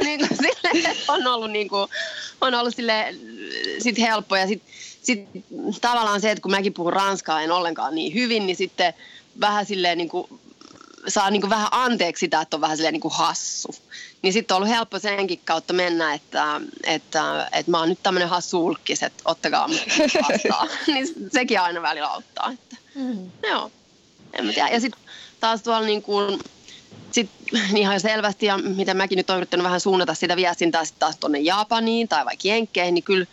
niin 0.03 0.19
kuin 0.19 0.38
silleen, 0.38 0.95
on 1.07 1.27
ollut, 1.27 1.51
niin 1.51 1.69
kuin, 1.69 1.89
on 2.41 2.53
ollut 2.53 2.75
silleen, 2.75 3.19
sit 3.79 3.98
helppo. 3.98 4.36
Ja 4.36 4.48
sitten 4.48 4.74
sit, 5.01 5.27
tavallaan 5.81 6.22
se, 6.22 6.31
että 6.31 6.41
kun 6.41 6.51
mäkin 6.51 6.74
puhun 6.74 6.93
ranskaa 6.93 7.41
en 7.41 7.51
ollenkaan 7.51 7.95
niin 7.95 8.13
hyvin, 8.13 8.48
niin 8.48 8.55
sitten 8.55 8.93
vähän 9.39 9.65
silleen 9.65 9.98
niin 9.98 10.10
kuin, 10.10 10.27
saa 11.07 11.29
niin 11.29 11.41
kuin 11.41 11.50
vähän 11.50 11.67
anteeksi 11.72 12.19
sitä, 12.19 12.41
että 12.41 12.57
on 12.57 12.62
vähän 12.62 12.77
silleen 12.77 12.93
niin 12.93 13.01
kuin 13.01 13.13
hassu. 13.13 13.75
Niin 14.25 14.34
sitten 14.34 14.55
on 14.55 14.58
ollut 14.58 14.75
helppo 14.75 15.00
senkin 15.00 15.41
kautta 15.46 15.74
mennä, 15.74 16.13
että, 16.13 16.62
että, 16.84 17.50
että 17.51 17.72
mä 17.72 17.79
oon 17.79 17.89
nyt 17.89 18.00
tämmöinen 18.03 18.29
hassu 18.29 18.65
ulkkis, 18.65 19.03
että 19.03 19.24
ottakaa 19.25 19.67
mut 19.67 19.86
vastaan. 20.29 20.70
niin 20.94 21.08
sekin 21.32 21.62
aina 21.62 21.82
välillä 21.82 22.08
auttaa. 22.08 22.51
Että. 22.51 22.75
Mm. 22.96 23.32
Joo, 23.50 23.72
en 24.34 24.46
mä 24.46 24.53
tiedä. 24.53 24.70
Ja 24.70 24.79
sitten 24.79 25.01
taas 25.39 25.62
tuolla 25.63 25.86
niin 25.86 26.01
kuin, 26.01 26.39
sit 27.12 27.29
ihan 27.75 28.00
selvästi, 28.00 28.46
ja 28.46 28.58
miten 28.58 28.98
mäkin 28.98 29.15
nyt 29.15 29.29
olen 29.29 29.38
yrittänyt 29.38 29.63
vähän 29.63 29.79
suunnata 29.79 30.13
sitä 30.13 30.36
viestintää 30.36 30.86
sitten 30.86 31.00
taas 31.00 31.17
tuonne 31.17 31.39
Japaniin 31.39 32.08
tai 32.08 32.25
vaikka 32.25 32.48
Jenkkeihin, 32.48 32.94
niin 32.94 33.03
kyllä 33.03 33.25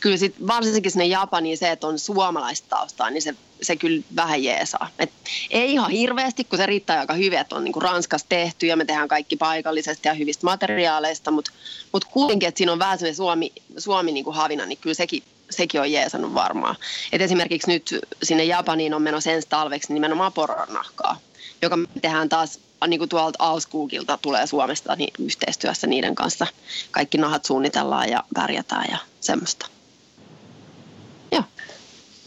kyllä 0.00 0.16
sit 0.16 0.34
varsinkin 0.46 0.92
sinne 0.92 1.06
Japaniin 1.06 1.58
se, 1.58 1.70
että 1.70 1.86
on 1.86 1.98
suomalaista 1.98 2.68
taustaa, 2.68 3.10
niin 3.10 3.22
se, 3.22 3.34
se 3.62 3.76
kyllä 3.76 4.02
vähän 4.16 4.44
jeesaa. 4.44 4.88
Et 4.98 5.10
ei 5.50 5.72
ihan 5.72 5.90
hirveästi, 5.90 6.44
kun 6.44 6.58
se 6.58 6.66
riittää 6.66 7.00
aika 7.00 7.14
hyvin, 7.14 7.38
että 7.38 7.56
on 7.56 7.64
niinku 7.64 7.80
Ranskassa 7.80 8.26
tehty 8.28 8.66
ja 8.66 8.76
me 8.76 8.84
tehdään 8.84 9.08
kaikki 9.08 9.36
paikallisesti 9.36 10.08
ja 10.08 10.14
hyvistä 10.14 10.46
materiaaleista, 10.46 11.30
mutta 11.30 11.50
mut 11.92 12.04
kuitenkin, 12.04 12.48
että 12.48 12.58
siinä 12.58 12.72
on 12.72 12.78
vähän 12.78 12.98
Suomi, 13.14 13.52
Suomi 13.78 14.12
niinku 14.12 14.32
havina, 14.32 14.66
niin 14.66 14.78
kyllä 14.78 14.94
sekin, 14.94 15.22
sekin 15.50 15.80
on 15.80 15.92
jeesannut 15.92 16.34
varmaan. 16.34 16.76
Et 17.12 17.20
esimerkiksi 17.20 17.70
nyt 17.70 17.98
sinne 18.22 18.44
Japaniin 18.44 18.94
on 18.94 19.02
menossa 19.02 19.30
ensi 19.30 19.48
talveksi 19.48 19.92
nimenomaan 19.92 20.32
poronahkaa, 20.32 21.20
joka 21.62 21.76
me 21.76 21.86
tehdään 22.02 22.28
taas 22.28 22.60
niin 22.86 22.98
kuin 22.98 23.08
tuolta 23.08 23.44
Alskuukilta 23.44 24.18
tulee 24.22 24.46
Suomesta 24.46 24.96
niin 24.96 25.12
yhteistyössä 25.18 25.86
niiden 25.86 26.14
kanssa. 26.14 26.46
Kaikki 26.90 27.18
nahat 27.18 27.44
suunnitellaan 27.44 28.08
ja 28.10 28.24
värjätään 28.36 28.86
ja 28.90 28.98
semmoista. 29.20 29.66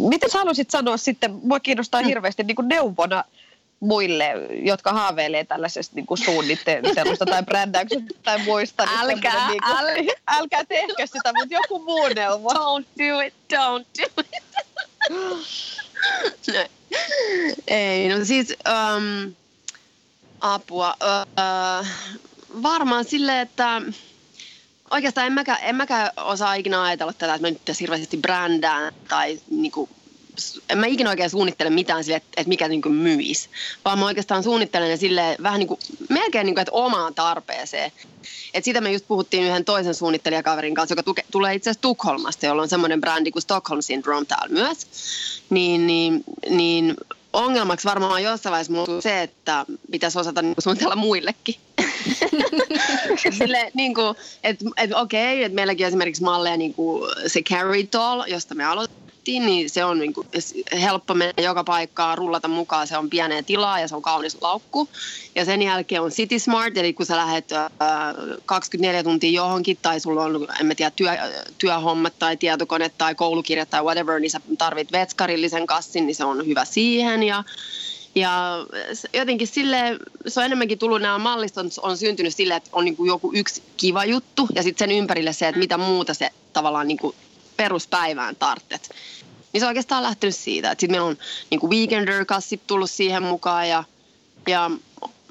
Mitä 0.09 0.27
sä 0.29 0.37
haluaisit 0.37 0.71
sanoa 0.71 0.97
sitten, 0.97 1.39
mua 1.43 1.59
kiinnostaa 1.59 2.01
mm. 2.01 2.07
hirveästi 2.07 2.43
niin 2.43 2.55
kuin 2.55 2.67
neuvona 2.67 3.23
muille, 3.79 4.33
jotka 4.49 4.93
haaveilee 4.93 5.43
tällaisesta 5.43 5.95
niin 5.95 6.05
suunnittelusta 6.25 7.25
tai 7.25 7.43
brändäyksestä 7.43 8.13
tai 8.23 8.37
muista. 8.37 8.85
Niin 8.85 8.99
älkää, 8.99 9.49
niin 9.49 9.61
kuin, 9.63 9.77
älkää. 9.77 10.15
älkää 10.27 10.65
tehkö 10.65 11.07
sitä, 11.07 11.33
mutta 11.33 11.53
joku 11.53 11.79
muu 11.79 12.07
neuvo. 12.15 12.49
Don't 12.49 12.85
do 12.99 13.19
it, 13.19 13.33
don't 13.53 13.85
do 13.99 14.23
it. 14.33 14.43
no. 16.53 16.65
Ei, 17.67 18.09
no 18.09 18.25
siis 18.25 18.55
um, 18.67 19.33
apua. 20.41 20.95
Uh, 21.01 21.87
varmaan 22.63 23.05
sille, 23.05 23.41
että 23.41 23.81
oikeastaan 24.93 25.27
en 25.27 25.33
mäkään, 25.33 25.57
en 25.61 25.75
mäkään 25.75 26.11
osaa 26.17 26.53
ikinä 26.53 26.83
ajatella 26.83 27.13
tätä, 27.13 27.33
että 27.33 27.47
mä 27.47 27.51
nyt 27.51 27.79
hirveästi 27.79 28.17
brändään 28.17 28.93
tai 29.07 29.39
niinku, 29.49 29.89
en 30.69 30.77
mä 30.77 30.85
ikinä 30.85 31.09
oikein 31.09 31.29
suunnittele 31.29 31.69
mitään 31.69 32.03
sille, 32.03 32.17
että, 32.17 32.29
että 32.37 32.49
mikä 32.49 32.67
niinku 32.67 32.89
myisi, 32.89 33.49
vaan 33.85 33.99
mä 33.99 34.05
oikeastaan 34.05 34.43
suunnittelen 34.43 34.97
sille 34.97 35.35
vähän 35.43 35.59
niinku, 35.59 35.79
melkein 36.09 36.45
niinku, 36.45 36.61
että 36.61 36.71
omaan 36.71 37.15
tarpeeseen. 37.15 37.91
Et 38.53 38.63
sitä 38.63 38.81
me 38.81 38.91
just 38.91 39.07
puhuttiin 39.07 39.43
yhden 39.43 39.65
toisen 39.65 39.95
suunnittelijakaverin 39.95 40.75
kanssa, 40.75 40.93
joka 40.93 41.03
tuke, 41.03 41.25
tulee 41.31 41.55
itse 41.55 41.69
asiassa 41.69 41.81
Tukholmasta, 41.81 42.45
jolla 42.45 42.61
on 42.61 42.69
semmoinen 42.69 43.01
brändi 43.01 43.31
kuin 43.31 43.43
Stockholm 43.43 43.81
Syndrome 43.81 44.25
täällä 44.25 44.53
myös. 44.53 44.87
Niin, 45.49 45.87
niin, 45.87 46.23
niin 46.49 46.95
ongelmaksi 47.33 47.87
varmaan 47.87 48.23
jossain 48.23 48.51
vaiheessa 48.51 48.73
muuttuu 48.73 49.01
se, 49.01 49.21
että 49.21 49.65
pitäisi 49.91 50.19
osata 50.19 50.41
niin 50.41 50.55
suunnitella 50.59 50.95
muillekin. 50.95 51.55
Sille, 53.37 53.71
niin 53.73 53.93
kuin, 53.93 54.15
että 54.43 54.65
et, 54.77 54.93
okei, 54.93 55.43
että 55.43 55.55
meilläkin 55.55 55.87
esimerkiksi 55.87 56.23
malleja 56.23 56.57
niin 56.57 56.73
kuin 56.73 57.11
se 57.27 57.41
Carry 57.41 57.87
Doll, 57.93 58.23
josta 58.27 58.55
me 58.55 58.65
aloitettiin, 58.65 59.45
niin 59.45 59.69
se 59.69 59.85
on 59.85 59.99
niin 59.99 60.13
kuin, 60.13 60.27
helppo 60.81 61.13
mennä 61.13 61.43
joka 61.43 61.63
paikkaan, 61.63 62.17
rullata 62.17 62.47
mukaan, 62.47 62.87
se 62.87 62.97
on 62.97 63.09
pieneen 63.09 63.45
tilaa 63.45 63.79
ja 63.79 63.87
se 63.87 63.95
on 63.95 64.01
kaunis 64.01 64.37
laukku. 64.41 64.89
Ja 65.35 65.45
sen 65.45 65.61
jälkeen 65.61 66.01
on 66.01 66.11
City 66.11 66.39
Smart, 66.39 66.77
eli 66.77 66.93
kun 66.93 67.05
sä 67.05 67.17
lähdet 67.17 67.51
äh, 67.51 67.69
24 68.45 69.03
tuntia 69.03 69.31
johonkin 69.31 69.77
tai 69.81 69.99
sulla 69.99 70.23
on, 70.23 70.47
en 70.59 70.65
mä 70.65 70.75
tiedä, 70.75 70.91
työ, 70.91 71.11
työhommat 71.57 72.13
tai 72.19 72.37
tietokone 72.37 72.89
tai 72.89 73.15
koulukirjat 73.15 73.69
tai 73.69 73.83
whatever, 73.83 74.19
niin 74.19 74.31
sä 74.31 74.41
tarvit 74.57 74.91
vetskarillisen 74.91 75.67
kassin, 75.67 76.05
niin 76.05 76.15
se 76.15 76.25
on 76.25 76.47
hyvä 76.47 76.65
siihen. 76.65 77.23
Ja 77.23 77.43
ja 78.15 78.65
jotenkin 79.13 79.47
sille 79.47 79.77
se 80.27 80.39
on 80.39 80.45
enemmänkin 80.45 80.79
tullut, 80.79 81.01
nämä 81.01 81.17
mallistot 81.17 81.65
on, 81.65 81.71
on 81.91 81.97
syntynyt 81.97 82.35
sille, 82.35 82.55
että 82.55 82.69
on 82.73 82.85
niin 82.85 82.95
kuin 82.95 83.07
joku 83.07 83.31
yksi 83.35 83.63
kiva 83.77 84.05
juttu 84.05 84.47
ja 84.55 84.63
sitten 84.63 84.89
sen 84.89 84.97
ympärille 84.97 85.33
se, 85.33 85.47
että 85.47 85.59
mitä 85.59 85.77
muuta 85.77 86.13
se 86.13 86.29
tavallaan 86.53 86.87
niin 86.87 86.97
kuin 86.97 87.15
peruspäivään 87.57 88.35
tartet. 88.35 88.89
Niin 89.53 89.61
se 89.61 89.65
on 89.65 89.69
oikeastaan 89.69 90.03
lähtenyt 90.03 90.35
siitä, 90.35 90.71
että 90.71 90.81
sitten 90.81 90.93
meillä 90.93 91.07
on 91.07 91.17
niin 91.49 91.59
kuin 91.59 91.69
weekender-kassi 91.69 92.61
tullut 92.67 92.91
siihen 92.91 93.23
mukaan 93.23 93.69
ja, 93.69 93.83
ja 94.47 94.71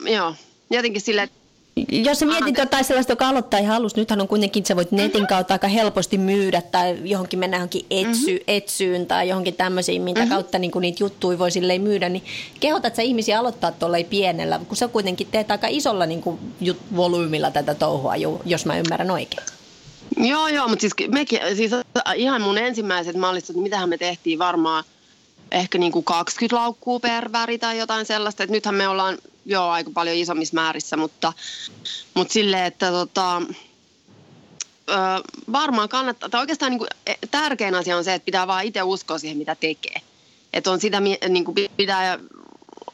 joo, 0.05 0.35
jotenkin 0.71 1.01
sille, 1.03 1.23
että 1.23 1.42
jos 1.91 2.19
sä 2.19 2.27
mietit 2.27 2.59
jotain 2.59 2.85
sellaista, 2.85 3.13
joka 3.13 3.29
aloittaa 3.29 3.61
ihan 3.61 3.77
alusta, 3.77 4.01
nythän 4.01 4.21
on 4.21 4.29
kuitenkin, 4.29 4.61
että 4.61 4.69
sä 4.69 4.77
voit 4.77 4.93
netin 4.93 5.27
kautta 5.27 5.55
aika 5.55 5.69
helposti 5.69 6.19
myydä 6.19 6.63
tai 6.63 6.99
johonkin 7.05 7.39
mennä 7.39 7.57
johonkin 7.57 7.87
etsy, 7.91 8.33
mm-hmm. 8.33 8.45
etsyyn 8.47 9.07
tai 9.07 9.29
johonkin 9.29 9.55
tämmöisiin, 9.55 10.03
mitä 10.03 10.21
mm-hmm. 10.21 10.35
kautta 10.35 10.59
niin 10.59 10.73
niitä 10.81 11.05
juttuja 11.05 11.39
voi 11.39 11.51
silleen 11.51 11.83
myydä, 11.83 12.09
niin 12.09 12.25
kehotat 12.61 12.97
sä 12.97 13.03
ihmisiä 13.03 13.39
aloittaa 13.39 13.73
tuolla 13.73 13.97
pienellä, 14.11 14.61
kun 14.69 14.77
sä 14.77 14.89
kuitenkin 14.89 15.27
teet 15.31 15.51
aika 15.51 15.67
isolla 15.71 16.07
niin 16.07 16.23
kuin, 16.23 16.39
jut, 16.61 16.79
volyymilla 16.97 17.51
tätä 17.51 17.75
touhua, 17.75 18.15
jos 18.45 18.67
mä 18.67 18.79
ymmärrän 18.79 19.11
oikein. 19.11 19.43
Joo, 20.17 20.49
joo, 20.49 20.69
mutta 20.69 20.81
siis, 20.81 20.95
mekin, 21.11 21.41
siis 21.57 21.71
ihan 22.17 22.43
mun 22.43 22.59
ensimmäiset 22.59 23.17
mallistot, 23.17 23.57
niin 23.57 23.63
mitähän 23.63 23.89
me 23.89 23.99
tehtiin 23.99 24.39
varmaan 24.39 24.85
ehkä 25.51 25.79
niin 25.79 25.93
kuin 25.93 26.05
20 26.05 26.57
laukkuu 26.57 27.01
per 27.01 27.33
väri 27.33 27.59
tai 27.59 27.79
jotain 27.79 28.07
sellaista, 28.07 28.43
että 28.43 28.53
nythän 28.53 28.75
me 28.75 28.89
ollaan 28.89 29.19
joo, 29.45 29.69
aika 29.69 29.91
paljon 29.95 30.17
isommissa 30.17 30.55
määrissä, 30.55 30.97
mutta, 30.97 31.33
mutta 32.15 32.33
silleen, 32.33 32.65
että 32.65 32.91
tota, 32.91 33.43
ö, 34.89 34.95
varmaan 35.53 35.89
kannattaa, 35.89 36.29
tai 36.29 36.41
oikeastaan 36.41 36.71
niin 36.71 36.79
kuin, 36.79 36.89
e, 37.07 37.15
tärkein 37.31 37.75
asia 37.75 37.97
on 37.97 38.05
se, 38.05 38.15
että 38.15 38.27
pitää 38.27 38.47
vaan 38.47 38.65
itse 38.65 38.83
uskoa 38.83 39.19
siihen, 39.19 39.39
mitä 39.39 39.55
tekee. 39.55 40.01
Että 40.53 40.71
on 40.71 40.81
sitä, 40.81 41.01
niin 41.01 41.45
kuin 41.45 41.57
pitää 41.77 42.19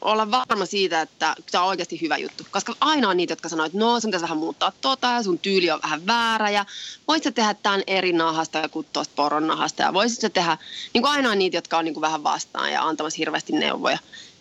olla 0.01 0.31
varma 0.31 0.65
siitä, 0.65 1.01
että 1.01 1.35
tämä 1.51 1.63
on 1.63 1.69
oikeasti 1.69 2.01
hyvä 2.01 2.17
juttu. 2.17 2.43
Koska 2.51 2.75
aina 2.79 3.09
on 3.09 3.17
niitä, 3.17 3.31
jotka 3.31 3.49
sanoo, 3.49 3.65
että 3.65 3.77
no 3.77 3.99
sun 3.99 4.07
pitäisi 4.07 4.23
vähän 4.23 4.37
muuttaa 4.37 4.71
tota 4.81 5.07
ja 5.07 5.23
sun 5.23 5.39
tyyli 5.39 5.71
on 5.71 5.79
vähän 5.83 6.07
väärä 6.07 6.49
ja 6.49 6.65
voisit 7.07 7.23
sä 7.23 7.31
tehdä 7.31 7.53
tämän 7.53 7.83
eri 7.87 8.13
nahasta 8.13 8.69
kuin 8.69 8.87
tuosta 8.93 9.13
poron 9.15 9.47
nahasta 9.47 9.81
ja 9.81 9.93
voisit 9.93 10.19
sä 10.19 10.29
tehdä, 10.29 10.57
niin 10.93 11.01
kuin 11.01 11.11
aina 11.11 11.31
on 11.31 11.39
niitä, 11.39 11.57
jotka 11.57 11.77
on 11.77 11.85
niin 11.85 11.93
kuin 11.93 12.01
vähän 12.01 12.23
vastaan 12.23 12.71
ja 12.71 12.83
antamassa 12.83 13.17
hirveästi 13.17 13.53
neuvoja. 13.53 13.97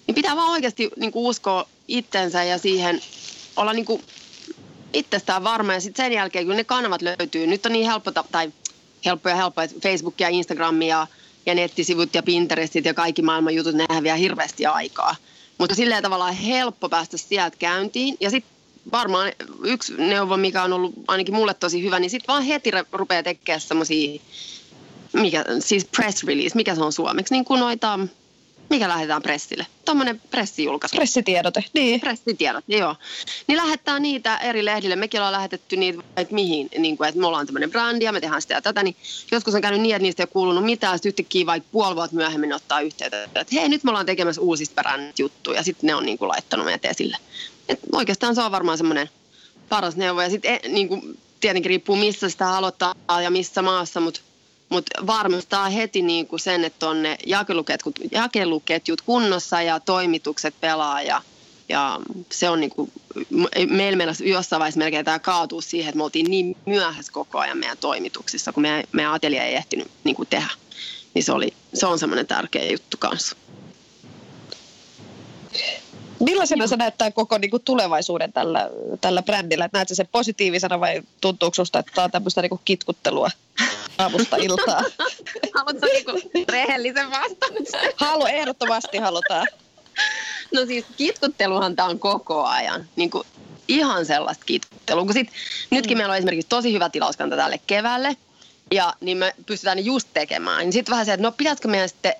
Niin 0.08 0.14
pitää 0.14 0.36
vaan 0.36 0.52
oikeasti 0.52 0.90
niin 0.96 1.12
kuin 1.12 1.26
uskoa 1.26 1.68
itsensä 1.88 2.44
ja 2.44 2.58
siihen 2.58 3.00
olla 3.56 3.72
niin 3.72 3.84
kuin 3.84 4.02
itsestään 4.92 5.44
varma. 5.44 5.74
Ja 5.74 5.80
sitten 5.80 6.04
sen 6.04 6.12
jälkeen, 6.12 6.46
kun 6.46 6.56
ne 6.56 6.64
kanavat 6.64 7.02
löytyy, 7.02 7.46
nyt 7.46 7.66
on 7.66 7.72
niin 7.72 7.86
helppo, 7.86 8.12
tai 8.12 8.52
helppo 9.04 9.28
ja 9.28 9.34
helppo, 9.34 9.60
että 9.60 9.80
Facebook 9.82 10.20
ja 10.20 10.28
Instagram 10.28 10.82
ja, 10.82 11.06
ja 11.46 11.54
nettisivut 11.54 12.14
ja 12.14 12.22
Pinterestit 12.22 12.84
ja 12.84 12.94
kaikki 12.94 13.22
maailman 13.22 13.54
jutut, 13.54 13.74
ne 13.74 13.86
vie 14.02 14.18
hirveästi 14.18 14.66
aikaa. 14.66 15.16
Mutta 15.58 15.74
silleen 15.74 16.02
tavallaan 16.02 16.34
helppo 16.34 16.88
päästä 16.88 17.16
sieltä 17.16 17.56
käyntiin. 17.58 18.16
Ja 18.20 18.30
sitten 18.30 18.56
varmaan 18.92 19.32
yksi 19.64 19.94
neuvo, 19.98 20.36
mikä 20.36 20.62
on 20.62 20.72
ollut 20.72 20.94
ainakin 21.08 21.34
mulle 21.34 21.54
tosi 21.54 21.82
hyvä, 21.82 21.98
niin 21.98 22.10
sitten 22.10 22.32
vaan 22.32 22.42
heti 22.42 22.70
rupeaa 22.92 23.22
tekemään 23.22 23.60
semmoisia, 23.60 24.20
mikä, 25.12 25.44
siis 25.60 25.84
press 25.96 26.24
release, 26.24 26.56
mikä 26.56 26.74
se 26.74 26.82
on 26.82 26.92
suomeksi, 26.92 27.34
niin 27.34 27.44
kuin 27.44 27.60
noita 27.60 27.98
mikä 28.70 28.88
lähetetään 28.88 29.22
pressille? 29.22 29.66
Tuommoinen 29.84 30.20
pressijulkaisu. 30.30 30.96
Pressitiedote, 30.96 31.64
niin. 31.74 32.00
Pressitiedote, 32.00 32.76
joo. 32.76 32.96
Niin 33.46 33.56
lähettää 33.56 33.98
niitä 33.98 34.36
eri 34.36 34.64
lehdille. 34.64 34.96
Mekin 34.96 35.20
ollaan 35.20 35.32
lähetetty 35.32 35.76
niitä, 35.76 36.02
että 36.16 36.34
mihin, 36.34 36.68
niin 36.78 36.96
kuin, 36.96 37.08
että 37.08 37.20
me 37.20 37.26
ollaan 37.26 37.46
tämmöinen 37.46 37.70
brändi 37.70 38.04
ja 38.04 38.12
me 38.12 38.20
tehdään 38.20 38.42
sitä 38.42 38.54
ja 38.54 38.62
tätä. 38.62 38.82
Niin 38.82 38.96
joskus 39.32 39.54
on 39.54 39.60
käynyt 39.60 39.80
niin, 39.80 39.94
että 39.94 40.02
niistä 40.02 40.22
ei 40.22 40.24
ole 40.24 40.32
kuulunut 40.32 40.64
mitään. 40.64 40.98
Sitten 40.98 41.08
yhtäkkiä 41.10 41.46
vaikka 41.46 41.68
puoli 41.72 41.96
vuotta 41.96 42.16
myöhemmin 42.16 42.52
ottaa 42.52 42.80
yhteyttä, 42.80 43.22
että 43.22 43.46
hei, 43.52 43.68
nyt 43.68 43.84
me 43.84 43.90
ollaan 43.90 44.06
tekemässä 44.06 44.40
uusista 44.40 44.82
brändit 44.82 45.18
juttuja. 45.18 45.56
Ja 45.58 45.62
sitten 45.62 45.86
ne 45.86 45.94
on 45.94 46.06
niin 46.06 46.18
kuin, 46.18 46.28
laittanut 46.28 46.66
meidät 46.66 46.84
esille. 46.84 47.16
Et 47.68 47.80
oikeastaan 47.92 48.34
se 48.34 48.42
on 48.42 48.52
varmaan 48.52 48.78
semmoinen 48.78 49.10
paras 49.68 49.96
neuvo. 49.96 50.22
Ja 50.22 50.30
sitten 50.30 50.60
niin 50.68 50.88
kuin, 50.88 51.18
tietenkin 51.40 51.70
riippuu 51.70 51.96
missä 51.96 52.28
sitä 52.28 52.56
aloittaa 52.56 52.94
ja 53.22 53.30
missä 53.30 53.62
maassa, 53.62 54.00
mutta 54.00 54.20
mutta 54.68 55.06
varmistaa 55.06 55.68
heti 55.68 56.02
niin 56.02 56.26
kuin 56.26 56.40
sen, 56.40 56.64
että 56.64 56.88
on 56.88 57.02
ne 57.02 57.18
jakeluketjut, 57.26 57.98
jakeluketjut 58.12 59.00
kunnossa 59.00 59.62
ja 59.62 59.80
toimitukset 59.80 60.54
pelaa 60.60 61.02
ja, 61.02 61.22
ja 61.68 62.00
se 62.32 62.50
on 62.50 62.60
niin 62.60 62.70
kuin, 62.70 62.92
meillä 63.68 63.96
meillä 63.96 64.14
jossain 64.24 64.60
vaiheessa 64.60 64.78
melkein 64.78 65.04
tämä 65.04 65.18
kaatuu 65.18 65.60
siihen, 65.60 65.88
että 65.88 65.96
me 65.96 66.04
oltiin 66.04 66.30
niin 66.30 66.56
myöhässä 66.66 67.12
koko 67.12 67.38
ajan 67.38 67.58
meidän 67.58 67.78
toimituksissa, 67.78 68.52
kun 68.52 68.62
meidän, 68.62 68.84
meidän 68.92 69.12
atelier 69.12 69.42
ei 69.42 69.54
ehtinyt 69.54 69.88
niin 70.04 70.16
kuin 70.16 70.28
tehdä. 70.28 70.50
Niin 71.14 71.22
se 71.22 71.32
oli, 71.32 71.54
se 71.74 71.86
on 71.86 71.98
semmoinen 71.98 72.26
tärkeä 72.26 72.70
juttu 72.70 72.96
kanssa. 72.96 73.36
Millaisena 76.20 76.66
se 76.66 76.76
näyttää 76.76 77.10
koko 77.10 77.38
niin 77.38 77.50
kuin, 77.50 77.62
tulevaisuuden 77.62 78.32
tällä, 78.32 78.70
tällä 79.00 79.22
brändillä? 79.22 79.68
näetkö 79.72 79.94
se 79.94 80.04
positiivisena 80.04 80.80
vai 80.80 81.02
tuntuuko 81.20 81.54
sinusta, 81.54 81.78
että 81.78 81.92
tämä 81.94 82.04
on 82.04 82.10
tämmöistä 82.10 82.42
niin 82.42 82.50
kuin, 82.50 82.60
kitkuttelua 82.64 83.30
aamusta 83.98 84.36
iltaa? 84.36 84.82
Haluatko 85.54 85.86
niin 85.86 86.04
kuin, 86.04 86.22
rehellisen 86.48 87.10
vastauksen? 87.10 87.92
Halu, 87.96 88.26
ehdottomasti 88.26 88.98
halutaan. 88.98 89.46
No 90.54 90.66
siis 90.66 90.84
kitkutteluhan 90.96 91.76
tämä 91.76 91.88
on 91.88 91.98
koko 91.98 92.44
ajan. 92.44 92.86
Niin 92.96 93.10
kuin, 93.10 93.26
ihan 93.68 94.06
sellaista 94.06 94.44
kitkuttelua. 94.44 95.04
Kun 95.04 95.12
sit, 95.12 95.28
nytkin 95.70 95.96
mm. 95.96 95.98
meillä 95.98 96.12
on 96.12 96.18
esimerkiksi 96.18 96.48
tosi 96.48 96.72
hyvä 96.72 96.90
tilauskanta 96.90 97.36
tälle 97.36 97.60
keväälle. 97.66 98.16
Ja 98.72 98.94
niin 99.00 99.18
me 99.18 99.34
pystytään 99.46 99.84
just 99.84 100.08
tekemään. 100.14 100.58
Niin 100.58 100.72
sitten 100.72 100.92
vähän 100.92 101.06
se, 101.06 101.12
että 101.12 101.26
no 101.26 101.32
pitäisikö 101.32 101.68
meidän 101.68 101.88
sitten 101.88 102.14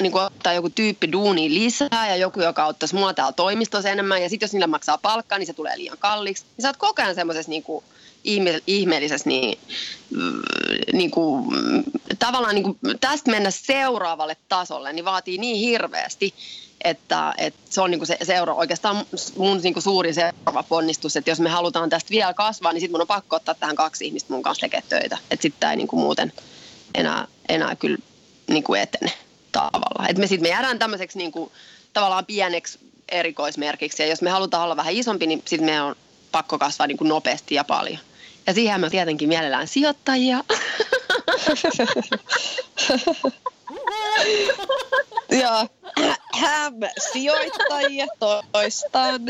niin 0.00 0.12
kuin 0.12 0.22
ottaa 0.22 0.52
joku 0.52 0.70
tyyppi 0.70 1.12
duuni 1.12 1.54
lisää 1.54 2.08
ja 2.08 2.16
joku, 2.16 2.40
joka 2.40 2.66
ottaisi 2.66 2.94
mua 2.94 3.14
täällä 3.14 3.32
toimistossa 3.32 3.88
enemmän. 3.88 4.22
Ja 4.22 4.28
sitten 4.28 4.46
jos 4.46 4.52
niillä 4.52 4.66
maksaa 4.66 4.98
palkkaa, 4.98 5.38
niin 5.38 5.46
se 5.46 5.52
tulee 5.52 5.78
liian 5.78 5.98
kalliiksi. 5.98 6.44
Niin 6.56 6.62
sä 6.62 6.68
oot 6.68 6.76
koko 6.76 7.02
ajan 7.02 7.14
semmoisessa 7.14 7.50
niin 7.50 7.62
kuin, 7.62 7.84
ihme, 8.24 8.60
ihmeellisessä 8.66 9.28
niin, 9.28 9.58
niin 10.92 11.10
kuin, 11.10 11.44
tavallaan 12.18 12.54
niin 12.54 12.64
kuin, 12.64 12.78
tästä 13.00 13.30
mennä 13.30 13.50
seuraavalle 13.50 14.36
tasolle, 14.48 14.92
niin 14.92 15.04
vaatii 15.04 15.38
niin 15.38 15.56
hirveästi, 15.56 16.34
että, 16.84 17.34
että 17.38 17.60
se 17.70 17.80
on 17.80 17.90
niin 17.90 17.98
kuin 17.98 18.06
se 18.06 18.18
seura, 18.22 18.54
oikeastaan 18.54 19.06
mun 19.36 19.60
niin 19.62 19.74
kuin 19.74 19.82
suuri 19.82 20.14
seuraava 20.14 20.62
ponnistus, 20.62 21.16
että 21.16 21.30
jos 21.30 21.40
me 21.40 21.50
halutaan 21.50 21.90
tästä 21.90 22.10
vielä 22.10 22.34
kasvaa, 22.34 22.72
niin 22.72 22.80
sitten 22.80 22.94
mun 22.94 23.00
on 23.00 23.06
pakko 23.06 23.36
ottaa 23.36 23.54
tähän 23.54 23.76
kaksi 23.76 24.06
ihmistä 24.06 24.32
mun 24.32 24.42
kanssa 24.42 24.60
tekemään 24.60 24.88
töitä. 24.88 25.18
Että 25.30 25.42
sitten 25.42 25.60
tämä 25.60 25.72
ei 25.72 25.76
niin 25.76 25.88
kuin 25.88 26.00
muuten 26.00 26.32
enää, 26.94 27.26
enää 27.48 27.76
kyllä 27.76 27.98
niin 28.48 28.64
kuin 28.64 28.80
etene 28.80 29.12
tavalla. 29.52 30.08
Että 30.08 30.20
me 30.20 30.26
sitten 30.26 30.44
me 30.44 30.48
jäädään 30.48 30.78
tämmöiseksi 30.78 31.18
niin 31.18 31.32
kuin, 31.32 31.50
tavallaan 31.92 32.26
pieneksi 32.26 32.78
erikoismerkiksi. 33.08 34.02
Ja 34.02 34.08
jos 34.08 34.22
me 34.22 34.30
halutaan 34.30 34.64
olla 34.64 34.76
vähän 34.76 34.94
isompi, 34.94 35.26
niin 35.26 35.42
sitten 35.44 35.66
me 35.66 35.82
on 35.82 35.96
pakko 36.32 36.58
kasvaa 36.58 36.86
niin 36.86 36.98
kuin 36.98 37.08
nopeasti 37.08 37.54
ja 37.54 37.64
paljon. 37.64 37.98
Ja 38.46 38.54
siihen 38.54 38.80
me 38.80 38.90
tietenkin 38.90 39.28
mielellään 39.28 39.68
sijoittajia. 39.68 40.44
Joo, 45.42 45.66
häm, 46.34 46.74
sijoittajia 47.12 48.06
toistaan. 48.52 49.20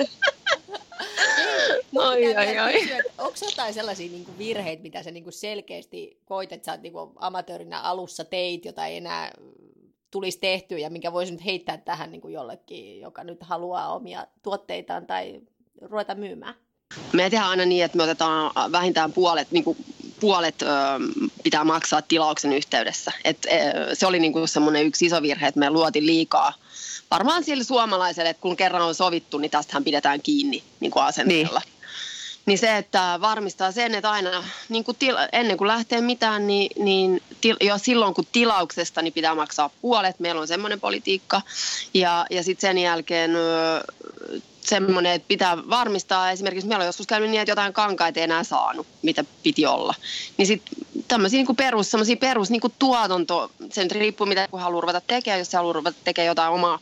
Oi, 1.96 2.36
oi, 2.36 2.58
oi. 2.58 3.02
Onko 3.18 3.36
jotain 3.42 3.74
sellaisia 3.74 4.10
niin 4.10 4.24
kuin 4.24 4.38
virheitä, 4.38 4.82
mitä 4.82 5.02
sä 5.02 5.10
niin 5.10 5.24
kuin 5.24 5.32
selkeästi 5.32 6.18
koit, 6.24 6.52
että 6.52 6.66
sä 6.66 6.72
oot 6.72 6.82
niin 6.82 6.92
kuin 6.92 7.10
amatöörinä 7.16 7.80
alussa 7.80 8.24
teit, 8.24 8.64
jota 8.64 8.86
ei 8.86 8.96
enää 8.96 9.32
tulisi 10.10 10.38
tehtyä 10.38 10.78
ja 10.78 10.90
minkä 10.90 11.12
voisin 11.12 11.34
nyt 11.34 11.44
heittää 11.44 11.76
tähän 11.76 12.10
niin 12.10 12.20
kuin 12.20 12.34
jollekin, 12.34 13.00
joka 13.00 13.24
nyt 13.24 13.42
haluaa 13.42 13.94
omia 13.94 14.26
tuotteitaan 14.42 15.06
tai 15.06 15.40
ruveta 15.82 16.14
myymään? 16.14 16.54
Me 17.12 17.30
tehdään 17.30 17.50
aina 17.50 17.64
niin, 17.64 17.84
että 17.84 17.96
me 17.96 18.02
otetaan 18.02 18.72
vähintään 18.72 19.12
puolet, 19.12 19.50
niin 19.50 19.64
kuin 19.64 19.76
puolet 20.20 20.62
ö, 20.62 20.66
pitää 21.42 21.64
maksaa 21.64 22.02
tilauksen 22.02 22.52
yhteydessä. 22.52 23.12
Et, 23.24 23.38
ö, 23.44 23.94
se 23.94 24.06
oli 24.06 24.18
niin 24.18 24.32
kuin 24.32 24.48
semmoinen 24.48 24.86
yksi 24.86 25.06
iso 25.06 25.22
virhe, 25.22 25.46
että 25.46 25.60
me 25.60 25.70
luotiin 25.70 26.06
liikaa 26.06 26.52
varmaan 27.10 27.44
sille 27.44 27.64
suomalaiselle, 27.64 28.30
että 28.30 28.40
kun 28.40 28.56
kerran 28.56 28.82
on 28.82 28.94
sovittu, 28.94 29.38
niin 29.38 29.50
tästähän 29.50 29.84
pidetään 29.84 30.22
kiinni 30.22 30.62
niin 30.80 30.90
kuin 30.90 31.02
asenteella. 31.02 31.60
Niin. 31.64 31.78
Niin 32.46 32.58
se, 32.58 32.76
että 32.76 33.18
varmistaa 33.20 33.72
sen, 33.72 33.94
että 33.94 34.10
aina 34.10 34.44
niin 34.68 34.84
kuin 34.84 34.96
tila, 34.96 35.28
ennen 35.32 35.56
kuin 35.56 35.68
lähtee 35.68 36.00
mitään, 36.00 36.46
niin, 36.46 36.84
niin 36.84 37.22
til, 37.40 37.56
jo 37.60 37.78
silloin 37.78 38.14
kun 38.14 38.26
tilauksesta 38.32 39.02
niin 39.02 39.12
pitää 39.12 39.34
maksaa 39.34 39.70
puolet. 39.82 40.20
Meillä 40.20 40.40
on 40.40 40.48
semmoinen 40.48 40.80
politiikka. 40.80 41.42
Ja, 41.94 42.26
ja 42.30 42.42
sitten 42.42 42.68
sen 42.68 42.78
jälkeen 42.78 43.30
semmoinen, 44.68 45.12
että 45.12 45.28
pitää 45.28 45.56
varmistaa, 45.70 46.30
esimerkiksi 46.30 46.68
meillä 46.68 46.82
on 46.82 46.86
joskus 46.86 47.06
käynyt 47.06 47.30
niin, 47.30 47.40
että 47.40 47.52
jotain 47.52 47.72
kankaita 47.72 48.20
ei 48.20 48.24
enää 48.24 48.44
saanut, 48.44 48.86
mitä 49.02 49.24
piti 49.42 49.66
olla. 49.66 49.94
Niin 50.36 50.46
sitten 50.46 50.74
tämmöisiä 51.08 51.42
niin 51.42 51.56
perus, 51.56 51.90
semmoisia 51.90 52.16
perus 52.16 52.50
niin 52.50 52.60
tuotanto, 52.78 53.50
sen 53.72 53.90
riippuu 53.90 54.26
mitä 54.26 54.48
kun 54.48 54.60
haluaa 54.60 54.80
ruveta 54.80 55.00
tekemään, 55.00 55.38
jos 55.38 55.52
haluaa 55.52 55.72
ruveta 55.72 55.98
tekemään 56.04 56.26
jotain 56.26 56.52
omaa 56.52 56.78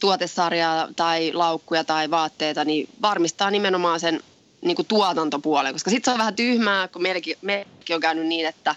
tuotesarjaa 0.00 0.88
tai 0.96 1.32
laukkuja 1.32 1.84
tai 1.84 2.10
vaatteita, 2.10 2.64
niin 2.64 2.88
varmistaa 3.02 3.50
nimenomaan 3.50 4.00
sen 4.00 4.20
niin 4.62 4.76
kuin 4.76 4.86
tuotantopuolen, 4.86 5.72
koska 5.72 5.90
sitten 5.90 6.10
se 6.10 6.14
on 6.14 6.18
vähän 6.18 6.36
tyhmää, 6.36 6.88
kun 6.88 7.02
meilläkin, 7.02 7.36
meilläkin 7.42 7.96
on 7.96 8.00
käynyt 8.00 8.26
niin, 8.26 8.46
että 8.46 8.74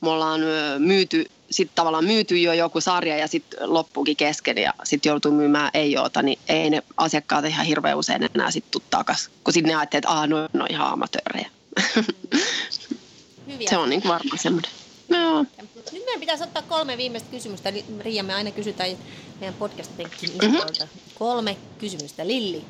me 0.00 0.10
ollaan 0.10 0.40
myyty, 0.78 1.26
sitten 1.50 1.74
tavallaan 1.74 2.04
myyty 2.04 2.38
jo 2.38 2.52
joku 2.52 2.80
sarja 2.80 3.16
ja 3.16 3.28
sitten 3.28 3.58
loppuukin 3.62 4.16
kesken 4.16 4.58
ja 4.58 4.74
sitten 4.84 5.10
joutuu 5.10 5.32
myymään 5.32 5.70
ei 5.74 5.92
joota, 5.92 6.22
niin 6.22 6.38
ei 6.48 6.70
ne 6.70 6.82
asiakkaat 6.96 7.44
ihan 7.44 7.66
hirveän 7.66 7.98
usein 7.98 8.28
enää 8.34 8.50
sitten 8.50 8.70
tuu 8.70 8.82
takas, 8.90 9.30
kun 9.44 9.52
sitten 9.52 9.68
ne 9.68 9.76
ajattelee, 9.76 9.98
että 9.98 10.10
aah, 10.10 10.28
no, 10.28 10.48
no 10.52 10.66
ihan 10.70 10.92
amatöörejä. 10.92 11.50
Hyviä. 13.46 13.68
Se 13.70 13.76
on 13.76 13.90
niin 13.90 14.02
varmaan 14.08 14.38
semmoinen. 14.38 14.70
No. 15.08 15.46
Nyt 15.92 16.04
meidän 16.04 16.20
pitäisi 16.20 16.44
ottaa 16.44 16.62
kolme 16.62 16.96
viimeistä 16.96 17.30
kysymystä. 17.30 17.72
Riia, 18.00 18.22
me 18.22 18.34
aina 18.34 18.50
kysytään 18.50 18.90
meidän 19.40 19.54
podcast-penkin 19.54 20.30
mm-hmm. 20.42 20.88
Kolme 21.14 21.56
kysymystä. 21.78 22.26
Lilli, 22.26 22.64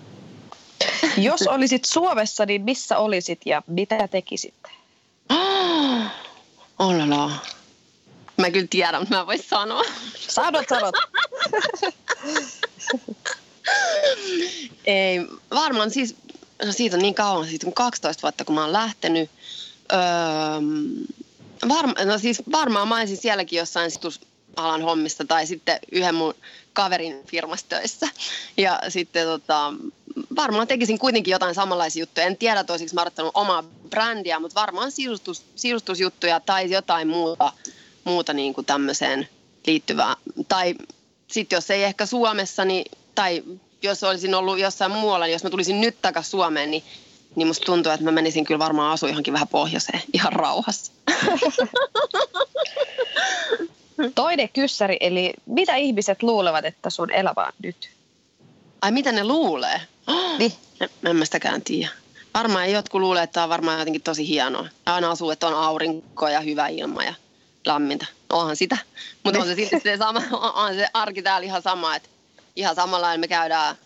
jos 1.17 1.43
olisit 1.43 1.85
Suomessa, 1.85 2.47
niin 2.47 2.63
missä 2.63 2.99
olisit 2.99 3.41
ja 3.45 3.63
mitä 3.67 4.09
tekisit? 4.09 4.55
Oh, 6.79 6.95
la 7.09 7.31
Mä 8.37 8.51
kyllä 8.51 8.67
tiedän, 8.71 9.01
mutta 9.01 9.17
mä 9.17 9.27
voin 9.27 9.43
sanoa. 9.43 9.83
Sanot, 10.29 10.69
sanot. 10.69 10.95
Ei, 14.85 15.21
varmaan 15.51 15.91
siis, 15.91 16.17
no 16.65 16.73
siitä 16.73 16.97
on 16.97 17.03
niin 17.03 17.15
kauan, 17.15 17.49
siitä 17.49 17.67
on 17.67 17.73
12 17.73 18.23
vuotta, 18.23 18.45
kun 18.45 18.55
mä 18.55 18.61
oon 18.61 18.73
lähtenyt. 18.73 19.31
Öö, 19.93 19.99
varma, 21.69 22.05
no 22.05 22.19
siis 22.19 22.43
varmaan 22.53 22.89
mä 22.89 22.99
olisin 22.99 23.17
sielläkin 23.17 23.57
jossain 23.57 23.91
alan 24.57 24.83
hommista 24.83 25.25
tai 25.25 25.47
sitten 25.47 25.79
yhden 25.93 26.15
mun 26.15 26.35
kaverin 26.73 27.27
firmassa 27.27 27.67
töissä. 27.69 28.09
Ja 28.57 28.81
sitten 28.89 29.27
tota, 29.27 29.73
varmaan 30.37 30.67
tekisin 30.67 30.99
kuitenkin 30.99 31.33
jotain 31.33 31.55
samanlaisia 31.55 32.03
juttuja. 32.03 32.27
En 32.27 32.37
tiedä, 32.37 32.65
olisiko 32.69 32.91
mä 32.95 33.03
odottanut 33.03 33.31
omaa 33.35 33.65
brändiä, 33.91 34.41
mutta 34.41 34.61
varmaan 34.61 34.93
sisustus, 34.93 35.45
sisustusjuttuja 35.57 36.41
tai 36.41 36.71
jotain 36.71 37.09
muuta, 37.09 37.53
muuta 38.05 38.33
niin 38.33 38.55
kuin 38.55 38.65
tämmöiseen 38.65 39.29
liittyvää. 39.67 40.17
Tai 40.49 40.75
sitten 41.27 41.57
jos 41.57 41.71
ei 41.71 41.85
ehkä 41.85 42.07
Suomessa, 42.07 42.65
niin, 42.65 42.93
tai 43.15 43.43
jos 43.83 44.05
olisin 44.05 44.35
ollut 44.35 44.59
jossain 44.59 44.93
muualla, 44.93 45.25
niin 45.25 45.33
jos 45.33 45.45
mä 45.45 45.51
tulisin 45.51 45.81
nyt 45.81 45.97
takaisin 46.03 46.31
Suomeen, 46.31 46.71
niin, 46.71 46.83
niin 47.37 47.47
musta 47.47 47.67
tuntuu, 47.67 47.93
että 47.93 48.05
mä 48.05 48.13
menisin 48.13 48.45
kyllä 48.45 48.59
varmaan 48.59 48.93
asu 48.93 49.07
johonkin 49.07 49.35
vähän 49.35 49.49
pohjoiseen 49.49 50.03
ihan 50.13 50.33
rauhassa. 50.33 50.93
Toinen 54.15 54.49
kyssäri, 54.49 54.97
eli 55.01 55.35
mitä 55.47 55.77
ihmiset 55.77 56.23
luulevat, 56.23 56.65
että 56.65 56.91
sun 56.91 57.11
elämä 57.11 57.47
on 57.47 57.53
nyt? 57.63 57.96
Ai 58.83 58.93
mitä 58.93 59.13
ne 59.13 59.25
luulee? 59.25 59.81
Niin. 60.39 60.53
En, 60.81 60.89
en 61.05 61.17
mä 61.17 61.25
sitäkään 61.25 61.63
tiedä. 61.63 61.91
Varmaan 62.35 62.73
jotkut 62.73 63.01
luulee, 63.01 63.23
että 63.23 63.35
tämä 63.35 63.45
on 63.45 63.51
varmaan 63.51 63.79
jotenkin 63.79 64.03
tosi 64.03 64.29
hienoa. 64.29 64.69
Aina 64.87 65.11
asuu, 65.11 65.31
että 65.31 65.47
on 65.47 65.55
aurinko 65.55 66.29
ja 66.29 66.41
hyvä 66.41 66.69
ilma 66.69 67.05
ja 67.05 67.15
lämmintä. 67.67 68.07
Onhan 68.33 68.57
sitä. 68.57 68.79
Mutta 69.23 69.41
on 69.41 69.47
se 69.47 69.55
silti 69.55 69.81
se 69.81 69.97
sama, 69.97 70.23
on 70.65 70.75
se 70.75 70.89
arki 70.95 71.23
täällä 71.23 71.45
ihan 71.47 71.63
sama, 71.63 71.97
että 71.97 72.09
ihan 72.57 72.75
samalla 72.75 73.17
me 73.17 73.29
käydään 73.29 73.77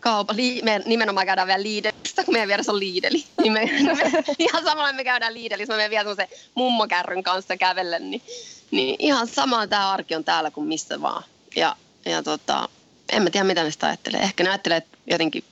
kaupa, 0.00 0.34
li, 0.36 0.60
me 0.64 0.82
nimenomaan 0.86 1.26
käydään 1.26 1.48
vielä 1.48 1.62
Lidlistä, 1.62 2.24
kun 2.24 2.34
meidän 2.34 2.48
vieressä 2.48 2.72
on 2.72 2.80
Lidli. 2.80 3.24
Niin 3.42 3.52
me, 3.52 3.60
me, 3.84 4.24
ihan 4.38 4.64
samalla 4.64 4.92
me 4.92 5.04
käydään 5.04 5.34
Lidlissä, 5.34 5.72
me 5.72 5.76
menen 5.76 5.90
vielä 5.90 6.04
semmoisen 6.14 6.28
mummokärryn 6.54 7.22
kanssa 7.22 7.56
kävellen, 7.56 8.10
niin, 8.10 8.22
niin 8.70 8.96
ihan 8.98 9.26
sama 9.26 9.66
tämä 9.66 9.90
arki 9.90 10.14
on 10.14 10.24
täällä 10.24 10.50
kuin 10.50 10.66
missä 10.66 11.02
vaan. 11.02 11.24
Ja, 11.56 11.76
ja 12.04 12.22
tota, 12.22 12.68
en 13.12 13.22
mä 13.22 13.30
tiedä 13.30 13.44
mitä 13.44 13.62
ne 13.62 13.70
sitä 13.70 13.86
ajattelee. 13.86 14.20
Ehkä 14.20 14.44
ne 14.44 14.50
ajattelee 14.50 14.78
että 14.78 14.98
jotenkin, 15.06 15.44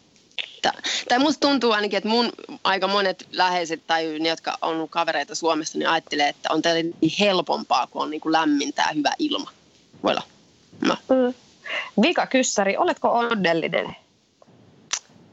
tai 1.09 1.19
musta 1.19 1.49
tuntuu 1.49 1.73
ainakin, 1.73 1.97
että 1.97 2.09
mun 2.09 2.33
aika 2.65 2.89
monet 2.89 3.29
läheiset 3.33 3.87
tai 3.87 4.19
ne, 4.19 4.29
jotka 4.29 4.59
on 4.63 4.89
kavereita 4.89 5.35
Suomessa, 5.35 5.79
niin 5.79 5.89
ajattelee, 5.89 6.29
että 6.29 6.49
on 6.53 6.63
teille 6.63 6.95
niin 7.01 7.13
helpompaa, 7.21 7.87
kun 7.87 8.03
on 8.03 8.11
niin 8.11 8.21
kuin 8.21 8.33
lämmintä 8.33 8.83
ja 8.83 8.95
hyvä 8.95 9.13
ilma. 9.19 9.51
Voi 10.03 10.13
olla. 10.13 10.23
No. 10.81 10.97
Mm. 11.09 11.35
Vika 12.03 12.27
Kyssäri, 12.27 12.77
oletko 12.77 13.11
onnellinen? 13.11 13.97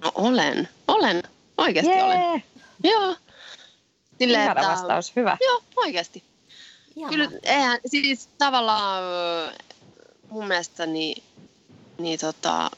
No 0.03 0.11
olen, 0.15 0.69
olen, 0.87 1.23
oikeasti 1.57 1.91
yeah. 1.91 2.05
olen. 2.05 2.43
Joo. 2.83 3.15
Silleen, 4.19 4.51
että, 4.51 4.67
vastaus, 4.67 5.15
hyvä. 5.15 5.37
Joo, 5.41 5.63
oikeasti. 5.75 6.23
Jama. 6.95 7.09
Kyllä, 7.09 7.29
eihän, 7.43 7.79
siis 7.85 8.29
tavallaan 8.37 9.03
mun 10.29 10.47
mielestä 10.47 10.85
niin 10.85 11.23
niin 11.97 12.19
tota, 12.19 12.71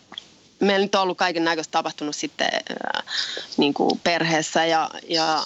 meillä 0.59 0.85
nyt 0.85 0.95
on 0.95 1.01
ollut 1.01 1.17
kaiken 1.17 1.43
näköistä 1.43 1.71
tapahtunut 1.71 2.15
sitten 2.15 2.49
ää, 2.53 3.03
niin 3.57 3.73
kuin 3.73 3.99
perheessä 4.03 4.65
ja, 4.65 4.89
ja 5.09 5.45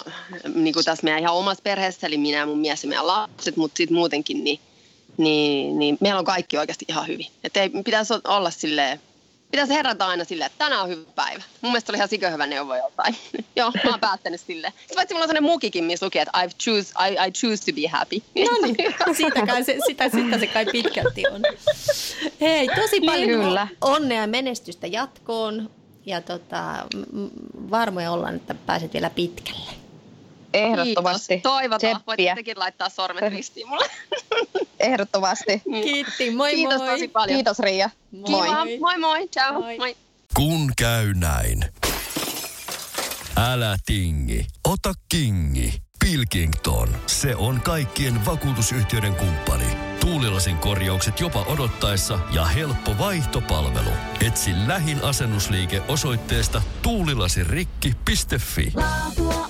niin 0.54 0.74
kuin 0.74 0.84
tässä 0.84 1.04
meidän 1.04 1.20
ihan 1.20 1.34
omassa 1.34 1.62
perheessä, 1.62 2.06
eli 2.06 2.18
minä 2.18 2.46
mun 2.46 2.58
mies 2.58 2.82
ja 2.82 2.88
meidän 2.88 3.06
lapset, 3.06 3.56
mutta 3.56 3.76
sitten 3.76 3.96
muutenkin 3.96 4.44
niin, 4.44 4.60
niin, 5.16 5.78
niin 5.78 5.98
meillä 6.00 6.18
on 6.18 6.24
kaikki 6.24 6.58
oikeasti 6.58 6.84
ihan 6.88 7.06
hyvin. 7.06 7.26
Että 7.44 7.62
ei 7.62 7.70
pitäisi 7.84 8.14
olla 8.24 8.50
silleen, 8.50 9.00
pitäisi 9.50 9.74
herätä 9.74 10.06
aina 10.06 10.24
silleen, 10.24 10.46
että 10.46 10.64
tänään 10.64 10.82
on 10.82 10.88
hyvä 10.88 11.10
päivä. 11.14 11.42
Mun 11.60 11.72
mielestä 11.72 11.92
oli 11.92 11.96
ihan 11.96 12.08
sikö 12.08 12.30
hyvä 12.30 12.46
neuvo 12.46 12.76
joltain. 12.76 13.16
Joo, 13.56 13.72
mä 13.84 13.90
oon 13.90 14.00
päättänyt 14.00 14.40
silleen. 14.40 14.72
Sitten 14.78 14.94
paitsi 14.94 15.14
mulla 15.14 15.24
on 15.24 15.28
sellainen 15.28 15.52
mukikin, 15.52 15.84
missä 15.84 16.06
lukee, 16.06 16.22
että 16.22 16.42
I 16.42 16.48
choose, 16.48 16.94
I, 17.08 17.28
I 17.28 17.30
choose 17.30 17.64
to 17.64 17.72
be 17.80 17.88
happy. 17.88 18.16
No 18.50 18.66
niin, 18.66 19.16
siitä 19.16 19.46
kai 19.46 19.64
se, 19.64 19.76
sitä, 19.86 20.08
sitä 20.08 20.38
se 20.38 20.46
kai 20.46 20.66
pitkälti 20.66 21.22
on. 21.26 21.42
Hei, 22.40 22.68
tosi 22.68 23.00
paljon 23.00 23.44
Kyllä. 23.44 23.68
onnea 23.80 24.20
ja 24.20 24.26
menestystä 24.26 24.86
jatkoon. 24.86 25.70
Ja 26.06 26.20
tota, 26.20 26.86
varmoja 27.70 28.10
ollaan, 28.10 28.36
että 28.36 28.54
pääset 28.54 28.92
vielä 28.94 29.10
pitkälle. 29.10 29.79
Ehdottomasti. 30.54 31.34
Kiitos. 31.34 31.52
Toivotaan. 31.52 32.00
Voitte 32.06 32.32
tekin 32.34 32.58
laittaa 32.58 32.88
sormet 32.88 33.32
ristiin 33.32 33.68
mulle. 33.68 33.86
Ehdottomasti. 34.80 35.62
Kiitti, 35.82 36.30
moi 36.30 36.54
Kiitos 36.54 36.78
moi. 36.78 36.90
tosi 36.90 37.08
paljon. 37.08 37.36
Kiitos 37.36 37.58
Riia. 37.58 37.90
Moi. 38.10 38.48
Moi 38.48 38.78
moi, 38.78 38.98
moi. 38.98 39.28
ciao. 39.28 39.52
Moi. 39.60 39.78
moi. 39.78 39.96
Kun 40.34 40.72
käy 40.76 41.14
näin. 41.14 41.64
Älä 43.36 43.76
tingi, 43.86 44.46
ota 44.68 44.92
kingi. 45.08 45.82
Pilkington, 46.04 46.88
se 47.06 47.36
on 47.36 47.60
kaikkien 47.60 48.26
vakuutusyhtiöiden 48.26 49.14
kumppani. 49.14 49.64
Tuulilasin 50.00 50.56
korjaukset 50.58 51.20
jopa 51.20 51.42
odottaessa 51.42 52.18
ja 52.32 52.44
helppo 52.44 52.90
vaihtopalvelu. 52.98 53.90
Etsi 54.26 54.50
lähin 54.66 55.04
asennusliike 55.04 55.82
osoitteesta 55.88 56.62
tuulilasirikki.fi. 56.82 58.72
Laatua 58.74 59.49